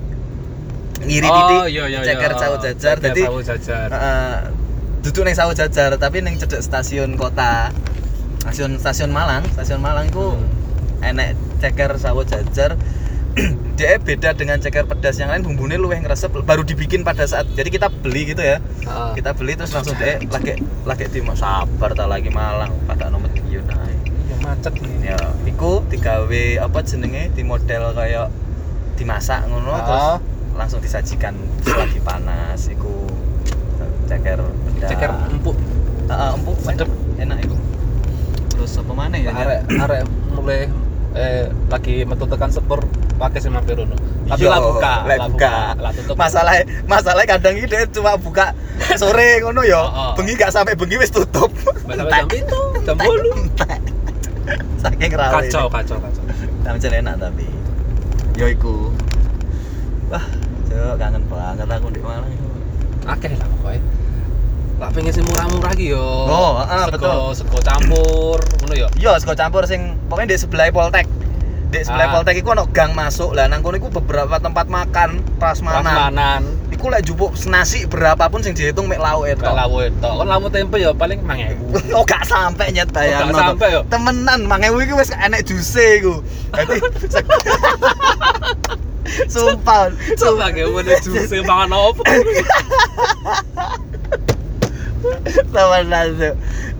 ngiri 1.03 1.27
oh, 1.27 1.33
titik 1.35 1.59
iya 1.75 1.83
iya 1.91 1.99
ceker 2.01 2.31
iya. 2.33 2.39
sawo 2.39 2.55
jajar 2.61 2.95
dadi 3.03 3.23
sawo 3.27 3.39
jajar. 3.43 3.87
heeh 3.91 4.35
duduk 5.03 5.21
neng 5.27 5.35
sawo 5.35 5.51
jajar 5.51 5.91
tapi 5.99 6.23
neng 6.23 6.39
cedek 6.39 6.63
stasiun 6.63 7.19
kota 7.19 7.69
stasiun 8.41 8.79
stasiun 8.79 9.11
Malang 9.11 9.43
stasiun 9.53 9.83
Malang 9.83 10.07
iku 10.07 10.33
Hmm. 10.95 11.11
enek 11.11 11.35
ceker 11.61 11.91
sawo 11.99 12.23
jajar 12.23 12.79
dia 13.75 13.99
beda 13.99 14.31
dengan 14.31 14.57
ceker 14.57 14.85
pedas 14.85 15.15
yang 15.15 15.27
lain 15.27 15.43
bumbunya 15.43 15.75
luwih 15.75 15.99
ngeresep 15.99 16.31
baru 16.41 16.63
dibikin 16.63 17.03
pada 17.03 17.23
saat 17.23 17.43
jadi 17.51 17.67
kita 17.67 17.87
beli 17.91 18.31
gitu 18.31 18.39
ya 18.39 18.63
Heeh. 18.81 19.11
kita 19.13 19.35
beli 19.35 19.53
terus 19.53 19.71
langsung 19.71 19.95
deh 19.95 20.23
lagi 20.23 20.55
lagi 20.83 21.05
di 21.05 21.19
sabar 21.33 21.91
tak 21.91 22.07
lagi 22.07 22.29
malang 22.29 22.71
pada 22.85 23.07
nomor 23.07 23.27
tiga 23.29 23.59
naik 23.67 23.99
Ya 24.25 24.35
macet 24.41 24.73
nih. 24.75 25.11
ya 25.11 25.19
iku 25.45 25.83
digawe 25.85 26.43
apa 26.63 26.79
jenenge 26.81 27.29
di 27.31 27.43
model 27.43 27.91
kayak 27.91 28.31
dimasak 28.95 29.43
ngono 29.45 29.69
Ah. 29.69 29.79
terus 29.81 30.07
langsung 30.55 30.79
disajikan 30.79 31.35
selagi 31.61 31.99
panas 31.99 32.71
iku 32.71 33.03
ceker 34.05 34.39
peda. 34.39 34.87
ceker 34.87 35.11
empuk 35.29 35.57
Heeh, 36.05 36.31
empuk 36.31 36.55
Sedep. 36.61 36.87
enak 37.17 37.37
itu 37.41 37.57
terus 38.47 38.71
apa 38.77 38.93
mana 38.93 39.15
ya 39.17 39.29
arek 39.29 39.59
arek 39.67 40.01
mulai 40.31 40.71
eh 41.15 41.47
lagi 41.71 42.03
metu 42.03 42.27
tekan 42.27 42.51
sepur 42.51 42.83
pakai 43.15 43.39
si 43.39 43.47
mampir 43.47 43.79
no. 43.79 43.95
tapi 44.27 44.43
Yo, 44.43 44.51
lah 44.51 44.59
buka 44.59 44.93
lah 45.07 45.17
buka. 45.31 45.55
lah 45.79 45.91
tutup. 45.95 46.15
Masalah 46.19 46.59
masalah 46.91 47.23
kadang 47.23 47.55
ini 47.55 47.87
cuma 47.95 48.19
buka 48.19 48.51
sore 48.99 49.39
ngono 49.39 49.63
ya 49.63 49.79
Oh, 49.87 49.87
oh. 49.87 50.11
bengi 50.19 50.35
gak 50.35 50.51
sampai 50.51 50.75
bengi 50.75 50.99
wis 50.99 51.15
tutup. 51.15 51.47
Sampai 51.87 52.03
jam 52.03 52.27
itu 52.27 52.61
jam 52.83 52.95
bolu 52.99 53.31
saking 54.83 55.11
rawe 55.15 55.41
kacau 55.47 55.65
kacau 55.71 55.97
kacau. 55.97 56.23
Tapi 56.61 56.77
enak 56.83 57.15
tapi. 57.17 57.47
Yo 58.35 58.51
iku. 58.51 58.91
Wah 60.11 60.25
cok 60.75 60.95
kangen 60.99 61.23
banget 61.31 61.67
aku 61.71 61.87
di 61.93 62.01
Malang 62.03 62.27
akeh 63.05 63.33
lah 63.37 63.47
pokoknya 63.47 63.81
lah 64.75 64.91
pengen 64.91 65.15
sih 65.15 65.23
murah-murah 65.23 65.71
gitu 65.73 65.95
yo. 65.95 66.03
Oh, 66.27 66.59
sego 66.59 66.91
betul. 66.91 67.19
sego 67.33 67.59
campur 67.63 68.37
ngono 68.59 68.73
yo. 68.75 68.87
Iya 68.99 69.15
sego 69.17 69.31
campur 69.31 69.63
sing 69.63 69.95
pokoknya 70.11 70.35
di 70.35 70.37
sebelah 70.37 70.67
Poltek. 70.67 71.07
Di 71.71 71.79
sebelah 71.81 72.11
Ah. 72.11 72.13
Poltek 72.19 72.35
iku 72.35 72.51
ono 72.51 72.67
gang 72.67 72.91
masuk. 72.91 73.31
Lah 73.31 73.47
nang 73.47 73.63
kono 73.63 73.79
iku 73.79 73.87
beberapa 73.87 74.35
tempat 74.35 74.67
makan 74.67 75.23
prasmanan. 75.39 75.79
Prasmanan. 75.79 76.41
Iku 76.67 76.91
lek 76.91 77.07
jupuk 77.07 77.31
nasi 77.47 77.87
berapapun 77.87 78.43
sing 78.43 78.51
dihitung 78.51 78.91
mek 78.91 78.99
lauk 78.99 79.23
itu 79.25 79.39
gak 79.39 79.55
lawu 79.55 79.79
itu 79.79 79.95
kan 79.95 80.27
lawu 80.27 80.51
tempe 80.51 80.75
yo 80.75 80.91
paling 80.91 81.23
mangewu 81.23 81.79
Oh 81.97 82.03
gak 82.03 82.27
sampai 82.27 82.75
nyet 82.75 82.91
bayang 82.91 83.25
Oh, 83.25 83.31
gak 83.31 83.55
sampai 83.55 83.79
yo? 83.79 83.81
Temenan 83.87 84.43
mangewu 84.43 84.83
iki 84.83 84.91
wis 84.91 85.07
enek 85.15 85.47
juse 85.47 86.03
iku. 86.03 86.19
Dadi 86.51 86.83
Sumpah. 89.31 89.87
coba 90.19 90.51
mangewu 90.51 90.83
nih 90.83 90.99
jus 90.99 91.31
mangan 91.47 91.71
opo 91.71 92.03
Temenan 95.47 96.07
tuh. 96.15 96.33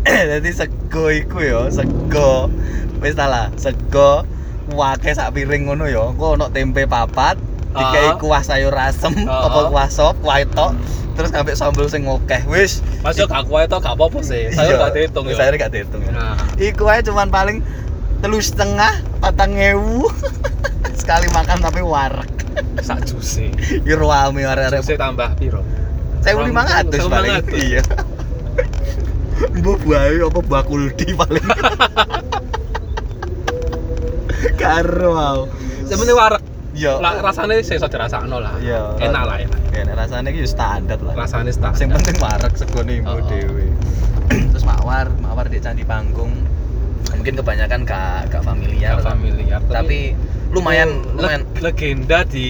Dadi 0.29 0.51
sego 0.51 1.09
iku 1.09 1.37
yo, 1.39 1.61
sego. 1.67 2.49
Wis 2.97 3.13
ta 3.13 3.25
lah, 3.25 3.49
sego 3.55 4.23
wake 4.67 5.11
sak 5.11 5.31
piring 5.31 5.65
ngono 5.65 5.85
yo. 5.85 6.11
Engko 6.11 6.35
ono 6.35 6.49
tempe 6.49 6.85
papat, 6.85 7.37
dikai 7.71 8.07
Ah. 8.07 8.17
kuah 8.17 8.41
sayur 8.41 8.73
asem, 8.73 9.13
Ah. 9.25 9.45
apa 9.45 9.69
kuah 9.69 9.87
sop, 9.87 10.17
kuah 10.19 10.41
tok, 10.47 10.73
terus 11.13 11.29
ngambil 11.29 11.53
sambel 11.53 11.85
sing 11.85 12.03
akeh. 12.03 12.41
Wis. 12.45 12.81
masuk 13.01 13.29
gak 13.29 13.45
kuat 13.45 13.69
itu 13.69 13.77
gak 13.77 13.93
apa-apa 13.93 14.17
sih 14.19 14.49
Iya, 14.49 14.81
gak 14.81 14.97
dihitung 14.97 15.29
yo 15.29 15.37
Sayur 15.37 15.53
gak 15.55 15.69
dihitung 15.69 16.01
ya. 16.01 16.09
nah 16.09 16.33
Iku 16.57 16.89
aja 16.89 17.05
cuman 17.05 17.29
paling 17.29 17.61
telu 18.17 18.41
setengah 18.41 18.97
patang 19.21 19.53
ewu 19.53 20.09
sekali 20.99 21.29
makan 21.29 21.61
tapi 21.61 21.85
warak 21.85 22.25
sak 22.81 23.05
jus 23.05 23.37
Iro 23.85 24.09
ame 24.09 24.41
arek-arek 24.41 24.97
tambah 24.97 25.37
piro 25.37 25.61
saya 26.25 26.41
lima 26.41 26.61
ngatus 26.63 27.05
paling. 27.05 27.31
1.500. 27.45 27.53
iya. 27.61 27.81
Bu 29.55 29.77
buahe 29.77 30.17
apa 30.19 30.39
bakul 30.41 30.89
di 30.91 31.13
paling? 31.13 31.45
Karo 34.55 35.09
mau 35.11 35.39
sebenarnya 35.83 36.15
warak 36.15 36.41
yo 36.75 36.99
lah 36.99 37.21
rasanya 37.21 37.61
saya 37.61 37.77
iso 37.77 37.87
dirasakno 37.87 38.37
lah. 38.37 38.57
Iya. 38.57 38.99
enak 38.99 39.23
lah 39.23 39.37
enak. 39.39 39.59
Ya 39.69 39.81
nek 39.83 39.95
rasane 39.97 40.27
iki 40.29 40.41
yo 40.41 40.49
standar 40.49 40.99
lah. 40.99 41.13
Rasanya 41.15 41.51
start 41.51 41.75
sing 41.75 41.87
penting 41.89 42.17
warak 42.17 42.55
segone 42.55 42.99
ibu 42.99 43.07
Oh. 43.07 43.21
dhewe. 43.23 43.67
Terus 44.51 44.63
mawar 44.63 45.07
mawar 45.15 45.45
di 45.45 45.59
candi 45.59 45.83
panggung. 45.83 46.33
Mungkin 47.15 47.37
kebanyakan 47.37 47.79
gak 47.83 48.29
gak 48.29 48.43
familiar 48.43 48.97
Gak 48.97 49.07
familiar, 49.07 49.59
tapi- 49.63 49.71
tapi 49.71 49.99
lumayan 50.51 50.89
lumayan. 51.11 51.41
legenda 51.57 52.21
di 52.23 52.47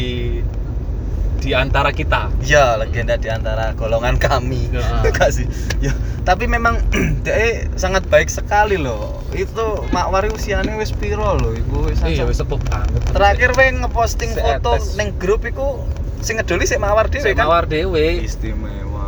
di 1.37 1.51
antara 1.51 1.89
kita 1.89 2.31
Ya, 2.39 2.75
legenda 2.75 3.15
di 3.15 3.27
antara 3.27 3.71
golongan 3.71 4.15
kami. 4.15 4.69
Ya. 4.69 4.81
Enggak 5.03 5.29
sih. 5.31 5.45
Ya, 5.79 5.91
tapi 6.21 6.45
memang 6.45 6.79
dia 7.23 7.35
sangat 7.73 8.05
baik 8.05 8.27
sekali 8.27 8.75
loh. 8.75 9.21
Itu 9.29 9.83
Mak 9.89 10.07
Wari 10.09 10.29
usianya 10.29 10.73
wis 10.73 10.89
piro 10.89 11.35
loh, 11.35 11.51
Ibu? 11.51 11.89
Wis 11.89 11.99
iya 12.01 12.23
wis 12.23 12.37
sepuh 12.37 12.55
banget 12.61 13.01
Terakhir 13.09 13.51
we 13.53 13.65
ngeposting 13.75 14.29
Si 14.29 14.39
foto 14.39 14.79
ning 14.95 15.11
grup 15.15 15.43
iku 15.43 15.83
sing 16.19 16.35
ngedoli 16.35 16.63
sik 16.63 16.77
Mawar 16.77 17.05
dhewe 17.05 17.31
kan. 17.31 17.45
mawar 17.45 17.65
dhewe 17.65 18.19
Istimewa. 18.19 19.05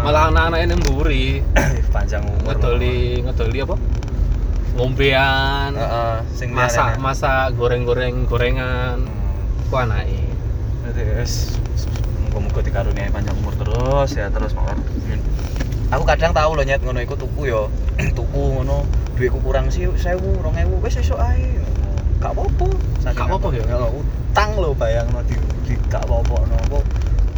malah 0.00 0.28
anak-anak 0.28 0.60
ini 0.62 0.74
mburi 0.76 1.26
panjang 1.94 2.22
umur. 2.22 2.52
ngedoli 2.52 2.96
ngedoli 3.20 3.58
apa 3.60 3.76
ngombean 4.72 5.72
Heeh, 5.74 6.16
sing 6.30 6.48
masak 6.52 6.96
masak 6.96 7.52
goreng-goreng 7.54 8.24
gorengan 8.24 9.02
Hmm. 9.02 9.68
ku 9.68 9.76
anake 9.76 10.18
Berarti 10.90 11.06
wis 11.22 11.54
muga-muga 12.26 12.66
dikaruniai 12.66 13.14
panjang 13.14 13.38
umur 13.38 13.54
terus 13.62 14.10
ya 14.18 14.26
terus 14.26 14.50
mawar. 14.58 14.74
Aku 15.94 16.02
kadang 16.02 16.34
tahu 16.34 16.58
loh 16.58 16.66
nyet 16.66 16.82
ngono 16.82 16.98
iku 16.98 17.14
tuku 17.14 17.46
yo. 17.46 17.70
tuku 18.18 18.42
ngono 18.58 18.82
duitku 19.14 19.38
kurang 19.38 19.70
sih 19.70 19.86
1000 19.86 20.18
2000 20.18 20.82
wis 20.82 20.98
esuk 20.98 21.22
ae. 21.22 21.62
Gak 22.18 22.34
apa-apa. 22.34 22.66
Gak 23.06 23.22
apa-apa 23.22 23.54
aku- 23.54 23.62
ya? 23.62 23.86
utang 23.86 24.50
lo 24.58 24.74
bayangno 24.74 25.22
di, 25.30 25.38
di 25.62 25.78
gak 25.86 26.10
apa-apa 26.10 26.42
nopo. 26.50 26.82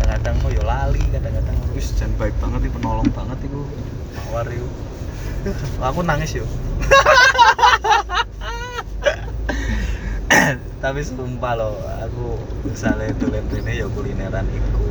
Kadang-kadang 0.00 0.34
kok 0.40 0.50
yo 0.56 0.62
lali, 0.64 1.04
kadang-kadang 1.12 1.56
wis 1.76 1.92
jan 1.92 2.08
baik 2.16 2.32
banget 2.40 2.64
iki 2.64 2.72
penolong 2.72 3.08
banget 3.12 3.36
iku. 3.52 3.68
Mawar 4.32 4.48
iku. 4.48 4.68
Aku 5.92 6.00
nangis 6.00 6.40
yo. 6.40 6.48
Tapi 10.82 10.98
sumpah 11.00 11.54
loh, 11.54 11.78
aku 11.96 12.34
misalnya 12.64 13.14
dolen 13.14 13.46
rene 13.46 13.72
ya 13.72 13.86
kulineran 13.88 14.42
iku. 14.44 14.90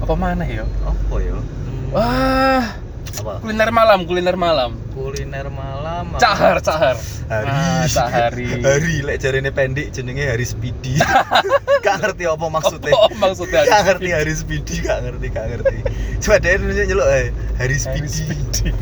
apa 0.00 0.14
mana 0.16 0.42
ya 0.42 0.64
Apa 0.82 1.16
ya? 1.20 1.36
Hmm, 1.36 1.92
wah 1.92 2.64
apa? 3.12 3.32
kuliner 3.38 3.68
malam 3.68 3.98
kuliner 4.02 4.32
malam 4.34 4.70
Kuliner 4.90 5.46
malam. 5.46 6.10
apa? 6.10 6.18
cahar 6.18 6.56
cahar 6.58 6.96
Hari. 7.28 7.46
Ah, 7.46 7.84
cahari 7.86 8.48
Hari 8.66 9.04
lek 9.04 9.20
jarene 9.20 9.52
pendek 9.52 9.92
jenenge 9.92 10.24
hari 10.24 10.42
speedy. 10.42 10.98
gak 11.84 11.96
ngerti 12.00 12.24
apa 12.26 12.46
maksudnya. 12.48 12.90
oh, 12.90 13.12
maksudnya 13.14 13.62
Gak 13.62 13.82
ngerti 13.86 14.08
hari 14.10 14.32
speedy, 14.34 14.74
gak 14.80 14.98
ngerti, 15.04 15.26
gak 15.28 15.46
ngerti. 15.48 15.76
Cuma 16.18 16.36
dia 16.38 16.58
nulisnya 16.58 16.84
nyeluk 16.88 17.08
eh, 17.12 17.26
hari 17.54 17.76
speedy. 17.76 18.26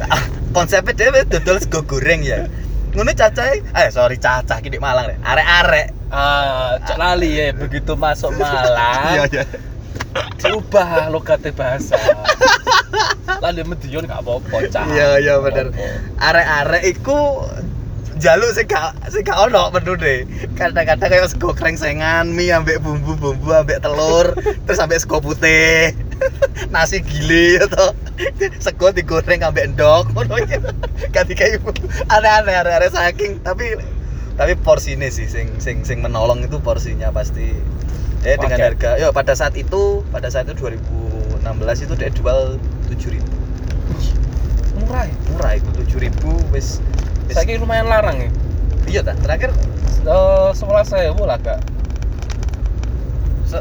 Ah, 0.00 0.24
Konsepnya 0.50 0.94
dia 0.96 1.08
wis 1.12 1.28
dodol 1.28 1.60
sego 1.60 1.84
goreng 1.84 2.24
ya. 2.24 2.48
Ngono 2.90 3.10
cacai, 3.14 3.62
eh 3.62 3.88
sorry 3.94 4.18
cacah 4.18 4.58
ki 4.58 4.68
di 4.68 4.78
Malang 4.82 5.14
deh. 5.14 5.18
Arek-arek. 5.22 5.88
ah 6.10 6.74
cok 6.82 6.98
lali 6.98 7.38
ya 7.38 7.54
begitu 7.54 7.94
masuk 7.94 8.34
Malang 8.34 9.14
Iya, 9.14 9.22
iya. 9.30 9.44
diubah 10.42 11.06
logatnya 11.06 11.54
bahasa 11.54 11.94
lalu 13.38 13.62
medion 13.62 14.10
gak 14.10 14.18
apa-apa 14.18 14.56
cah 14.74 14.90
Iya, 14.90 15.22
iya 15.22 15.34
bener. 15.38 15.70
Arek-arek 16.18 16.82
iku 16.98 17.46
jaluk 18.18 18.50
sing 18.52 18.66
gak 18.66 18.98
sing 19.06 19.22
gak 19.22 19.38
ono 19.38 19.70
deh. 19.78 20.26
Kadang-kadang 20.58 21.08
kayak 21.08 21.30
sego 21.30 21.54
krengsengan, 21.54 22.26
mie 22.34 22.50
ambek 22.50 22.82
bumbu-bumbu 22.82 23.54
ambek 23.54 23.80
telur, 23.80 24.34
terus 24.66 24.82
ambek 24.82 24.98
sego 24.98 25.22
putih. 25.22 25.94
Nasi 26.74 27.00
gile 27.06 27.64
atau 27.64 27.94
sego 28.60 28.92
digoreng 28.92 29.40
ambek 29.44 29.72
endok. 29.74 30.10
Ngono 30.12 30.34
iki. 30.40 30.56
Ganti 31.14 31.32
kayak 31.34 31.60
ibu. 31.60 31.70
Aneh-aneh 32.08 32.54
arek-arek 32.60 32.90
saking. 32.92 33.40
Tapi 33.40 33.76
tapi 34.36 34.52
porsinya 34.56 35.08
sih 35.12 35.28
sing 35.28 35.60
sing 35.60 35.84
sing 35.84 36.00
menolong 36.00 36.44
itu 36.44 36.60
porsinya 36.60 37.12
pasti. 37.12 37.52
Eh 38.20 38.36
dengan 38.36 38.60
harga. 38.60 39.00
Yo 39.00 39.12
pada 39.16 39.32
saat 39.32 39.56
itu 39.56 40.04
pada 40.12 40.28
saat 40.28 40.44
itu 40.48 40.56
2016 40.56 41.40
itu 41.88 41.94
dia 41.96 42.10
jual 42.12 42.60
7000 42.92 43.40
murah 44.80 45.04
ya? 45.06 45.14
Murah 45.30 45.52
itu 45.56 45.68
tujuh 45.84 45.98
ribu 46.00 46.32
wis 46.50 46.80
wis- 47.28 47.36
saya 47.36 47.56
lumayan 47.60 47.86
larang 47.86 48.16
ya? 48.18 48.30
Iya 48.88 49.00
tak 49.06 49.20
terakhir? 49.22 49.50
Sebelas 50.56 50.88
saya 50.88 51.12
lah 51.12 51.38
kak 51.38 51.60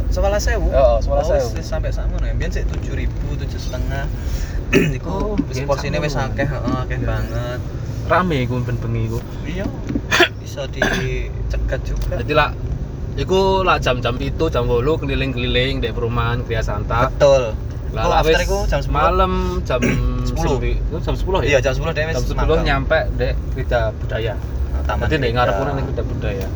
sebelas 0.08 0.42
sewu 0.42 0.70
Oh, 0.70 0.98
sebelas 0.98 1.26
wis- 1.28 1.50
sewu. 1.50 1.62
sampai 1.62 1.90
sama 1.90 2.16
nih 2.18 2.34
biar 2.34 2.50
sih 2.50 2.64
tujuh 2.64 2.94
ribu 2.96 3.28
tujuh 3.36 3.58
setengah 3.58 4.06
Iku 4.98 5.10
Oh, 5.10 5.34
wis 5.46 5.60
wis 5.60 5.68
sakmono. 6.12 6.30
akeh 6.30 6.46
heeh 6.46 6.76
akeh 6.80 6.98
Iya. 6.98 7.08
banget 7.08 7.60
rame 8.06 8.38
gue 8.42 8.60
ben 8.60 8.78
bengi 8.78 9.04
gue 9.08 9.22
iya 9.48 9.66
bisa 10.42 10.66
dicegat 10.68 11.82
juga 11.84 12.18
jadi 12.18 12.34
lah 12.36 12.50
Iku 13.16 13.62
lah 13.62 13.76
jam-jam 13.78 14.16
itu 14.18 14.48
jam 14.48 14.64
bolu 14.64 14.96
keliling-keliling 14.96 15.78
di 15.78 15.90
perumahan 15.90 16.40
Kriya 16.40 16.62
Santa. 16.62 17.04
betul 17.06 17.52
Lah 17.90 18.06
oh, 18.06 18.14
after 18.16 18.40
iku 18.40 18.64
jam 18.64 18.80
10 18.80 18.88
malam 18.88 19.34
jam 19.62 19.82
10. 20.30 20.38
sembi- 20.38 20.78
itu 20.80 20.98
jam 21.02 21.14
10 21.14 21.44
iya 21.44 21.58
ya. 21.58 21.60
jam 21.60 21.74
10 21.76 21.90
dia 21.92 22.06
wis 22.06 22.16
Jam 22.16 22.24
10 22.32 22.40
magang. 22.40 22.62
nyampe 22.64 23.00
di 23.14 23.28
Krida 23.52 23.92
Budaya. 23.92 24.34
Nah, 24.70 24.82
taman 24.86 25.04
Jadi 25.04 25.16
nek 25.18 25.26
Krida. 25.26 25.36
ngarep 25.36 25.56
ning 25.76 25.86
Krida 25.90 26.04
Budaya. 26.06 26.48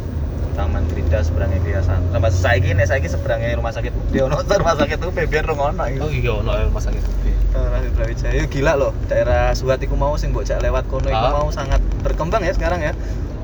Taman 0.53 0.83
Krida 0.85 1.19
seberangnya 1.19 1.59
Kriya 1.59 1.81
Santa. 1.81 2.13
Tambah 2.13 2.29
saiki 2.29 2.71
nek 2.71 2.85
saiki 2.85 3.07
seberangnya 3.07 3.57
rumah 3.57 3.69
sakit. 3.69 3.89
Dia 4.09 4.25
ono 4.25 4.37
rumah 4.39 4.75
sakit 4.77 4.97
tuh 4.97 5.09
beber 5.09 5.45
ngono 5.47 5.83
iku. 5.87 6.05
Oh 6.05 6.09
iya 6.09 6.31
ono 6.31 6.51
rumah 6.53 6.79
sakit 6.79 7.01
gede. 7.01 7.31
Daerah 7.53 7.79
Brawijaya 7.85 8.43
gila 8.49 8.73
loh 8.73 8.91
daerah 9.05 9.53
Suhat 9.53 9.77
iku 9.79 9.93
mau 9.93 10.17
sing 10.17 10.33
mbok 10.33 10.45
lewat 10.45 10.89
kono 10.89 11.05
iku 11.05 11.25
Ah. 11.25 11.33
mau 11.35 11.49
sangat 11.49 11.77
berkembang 12.01 12.41
ya 12.41 12.49
sekarang 12.49 12.81
ya 12.81 12.93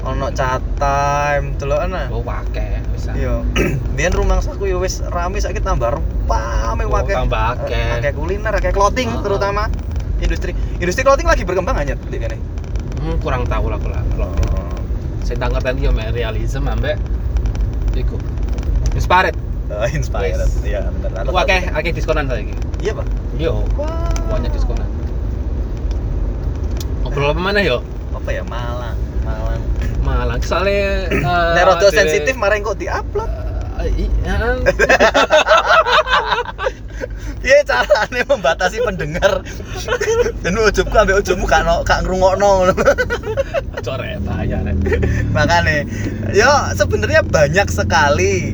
ono 0.01 0.33
chat 0.33 0.61
time 0.77 1.53
delokan 1.57 1.93
ah. 1.93 2.07
Oh, 2.09 2.25
akeh 2.25 2.81
bisa. 2.89 3.13
Iya. 3.13 3.45
Biyen 3.95 4.13
rumangsaku 4.13 4.65
ya 4.65 4.77
wis 4.77 5.01
rame 5.05 5.37
saiki 5.37 5.61
tambah 5.61 5.93
rame 5.93 6.83
Oh, 6.85 6.97
akeh. 6.97 7.13
tambah 7.13 7.41
akeh. 7.57 8.01
Akeh 8.01 8.13
kuliner, 8.13 8.53
akeh 8.53 8.73
clothing 8.73 9.09
Ah. 9.13 9.21
terutama. 9.21 9.63
Industri 10.19 10.51
industri 10.77 11.05
clothing 11.05 11.29
lagi 11.29 11.45
berkembang 11.45 11.77
aja 11.77 11.93
di 11.95 12.17
kene. 12.17 12.37
Hmm, 12.99 13.15
kurang 13.23 13.47
tahu 13.47 13.71
lah 13.71 13.79
kalau 13.79 14.29
saya 15.23 15.37
tak 15.39 15.49
ngerti 15.55 15.85
yo 15.85 15.91
mek 15.91 16.11
realism 16.15 16.67
ambek 16.67 16.95
iku. 17.95 18.15
Inspired. 18.95 19.35
Oh, 19.69 19.85
inspired. 19.85 20.41
Yes. 20.41 20.57
Iya, 20.65 20.89
bener. 20.89 21.29
Aku 21.29 21.37
akeh 21.37 21.69
akeh 21.69 21.93
diskonan 21.93 22.25
saiki. 22.25 22.57
Iya, 22.81 22.97
Pak. 22.97 23.05
Wah. 23.77 24.09
banyak 24.29 24.51
diskonan. 24.53 24.89
Ngobrol 27.05 27.31
apa 27.33 27.41
mana 27.41 27.59
yo? 27.61 27.85
Apa 28.13 28.29
ya 28.33 28.43
Malang? 28.45 28.97
Malang. 29.25 29.61
Malang 30.01 30.41
soalnya 30.41 31.09
uh, 31.21 31.53
Nek 31.55 31.63
rada 31.69 31.87
sensitif 31.93 32.33
marah 32.35 32.57
kok 32.61 32.77
diupload. 32.77 33.29
iya 33.79 34.59
Piye 37.39 37.65
carane 37.65 38.21
membatasi 38.27 38.77
pendengar? 38.83 39.41
Dan 40.43 40.53
ujubku 40.59 40.91
ambek 40.93 41.23
ujubmu 41.23 41.49
gak 41.49 41.65
no, 41.65 41.81
gak 41.81 42.05
ngrungokno 42.05 42.45
ngono. 42.45 42.73
corek 43.89 44.21
bahaya 44.21 44.57
rek. 44.61 44.77
Makane 45.35 45.77
yo 46.31 46.51
sebenarnya 46.73 47.21
banyak 47.21 47.67
sekali. 47.67 48.53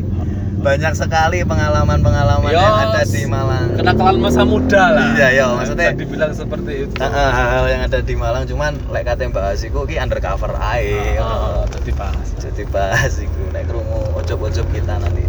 Banyak 0.55 0.97
sekali 0.97 1.45
pengalaman-pengalaman 1.45 2.49
Yo, 2.49 2.57
yang 2.57 2.89
ada 2.89 3.05
di 3.05 3.21
Malang. 3.29 3.77
kenakalan 3.77 4.17
masa 4.17 4.41
muda 4.41 4.97
lah. 4.97 5.13
Iya, 5.13 5.27
iya, 5.29 5.45
maksudnya- 5.53 5.93
Bisa 5.93 6.01
dibilang 6.01 6.33
seperti 6.33 6.71
itu. 6.81 6.93
Heeh, 6.97 7.29
hal-hal 7.29 7.65
yang 7.69 7.81
ada 7.85 7.99
di 8.01 8.13
Malang 8.17 8.49
cuman 8.49 8.73
lek 8.89 9.05
kate 9.05 9.29
bahas 9.29 9.61
iku 9.61 9.85
ki 9.85 10.01
undercover 10.01 10.57
ae. 10.57 11.21
Ah, 11.21 11.69
jadi 11.69 11.91
bahas 11.93 12.27
Jadi 12.41 12.65
bahas 12.65 13.13
iku 13.21 13.45
nek 13.53 13.69
krungu 13.69 14.09
ojok-ojok 14.17 14.65
kita 14.73 14.97
nanti. 14.97 15.21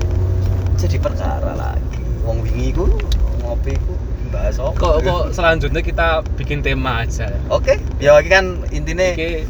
Jadi 0.81 0.97
perkara 0.97 1.53
lagi. 1.53 2.01
Wong 2.25 2.40
wingi 2.40 2.73
iku 2.73 2.88
ngopi 3.45 3.77
iku 3.77 3.92
bahas 4.27 4.57
kok 4.57 5.05
kok 5.05 5.23
selanjutnya 5.31 5.85
kita 5.85 6.25
bikin 6.35 6.64
tema 6.64 7.05
aja? 7.05 7.29
Oke, 7.47 7.77
ya 8.01 8.16
iki 8.16 8.33
kan 8.33 8.64
intine 8.73 9.12
Iki, 9.12 9.45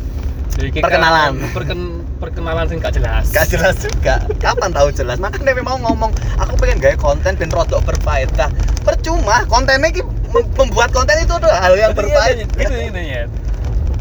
Perkenalan. 0.54 1.32
perken, 1.50 1.80
perkenalan 2.16 2.64
sing 2.64 2.78
gak 2.78 2.94
jelas 2.94 3.28
gak 3.28 3.46
jelas 3.46 3.76
juga. 3.76 4.24
Kapan 4.36 4.72
tahu 4.72 4.88
jelas? 4.88 5.18
Makanya 5.18 5.52
memang 5.52 5.82
ngomong, 5.82 6.08
aku 6.36 6.56
pengen 6.56 6.78
gawe 6.78 6.96
konten 6.96 7.34
dan 7.34 7.48
rodok 7.48 7.84
berfaedah. 7.84 8.48
Percuma, 8.80 9.44
kontennya 9.44 9.90
ki 9.90 10.00
mem- 10.30 10.48
membuat 10.54 10.90
konten 10.90 11.18
itu 11.18 11.30
adalah 11.30 11.60
hal 11.60 11.74
yang 11.74 11.92
berfaedah. 11.92 12.46
Gitu 12.46 12.74
ini 12.74 13.02
ya. 13.06 13.22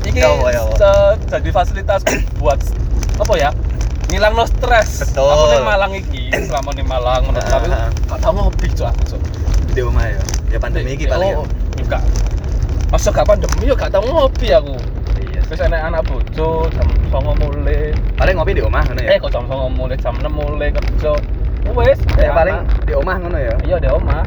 Iki 0.05 0.15
Ya 0.15 0.29
ya 0.31 0.61
jadi 1.27 1.49
fasilitas 1.49 2.05
buat 2.35 2.61
apa 3.17 3.33
ya? 3.35 3.49
Ngilang 4.05 4.37
no 4.37 4.45
stres. 4.45 5.01
Betul. 5.01 5.25
Aku 5.25 5.43
nih 5.49 5.61
Malang 5.61 5.91
iki, 5.91 6.29
selama 6.47 6.71
nih 6.71 6.85
Malang 6.85 7.21
menurut 7.25 7.41
Ah. 7.43 7.57
aku 7.57 7.67
gak 8.05 8.19
tau 8.21 8.31
ngopi 8.31 8.67
cok 8.69 8.87
aku 8.87 9.03
cok. 9.11 9.21
Di 9.73 9.81
rumah 9.81 10.05
ya. 10.05 10.21
Ya 10.47 10.57
pandemi 10.61 10.93
iki 10.93 11.03
paling 11.03 11.33
ya. 11.33 11.41
Oh, 11.41 11.47
enggak. 11.75 11.99
Masa 12.87 13.09
gak 13.09 13.25
pandemi 13.25 13.65
yo 13.65 13.73
gak 13.73 13.89
tau 13.89 14.05
ngopi 14.05 14.53
aku. 14.53 14.77
Terus 15.45 15.61
enek 15.61 15.81
anak 15.83 16.01
bojo 16.03 16.49
jam 16.71 16.87
09.00 17.07 17.37
mulai. 17.37 17.93
Paling 18.17 18.33
ngopi 18.35 18.53
di 18.53 18.61
rumah 18.61 18.81
ngono 18.81 18.99
Eh 18.99 19.13
ya. 19.13 19.21
kok 19.21 19.29
jam 19.29 19.45
09.00 19.45 19.69
mulai 19.71 19.95
jam 19.95 20.13
6 20.15 20.25
mulai 20.27 20.69
kerja. 20.71 21.13
Wes, 21.67 21.97
Ya 22.15 22.31
paling 22.31 22.57
di 22.81 22.93
rumah 22.93 23.15
ngono 23.17 23.37
ya. 23.37 23.53
iya 23.61 23.77
di 23.77 23.87
omah. 23.87 24.25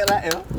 Masih 0.00 0.16
kayak 0.16 0.49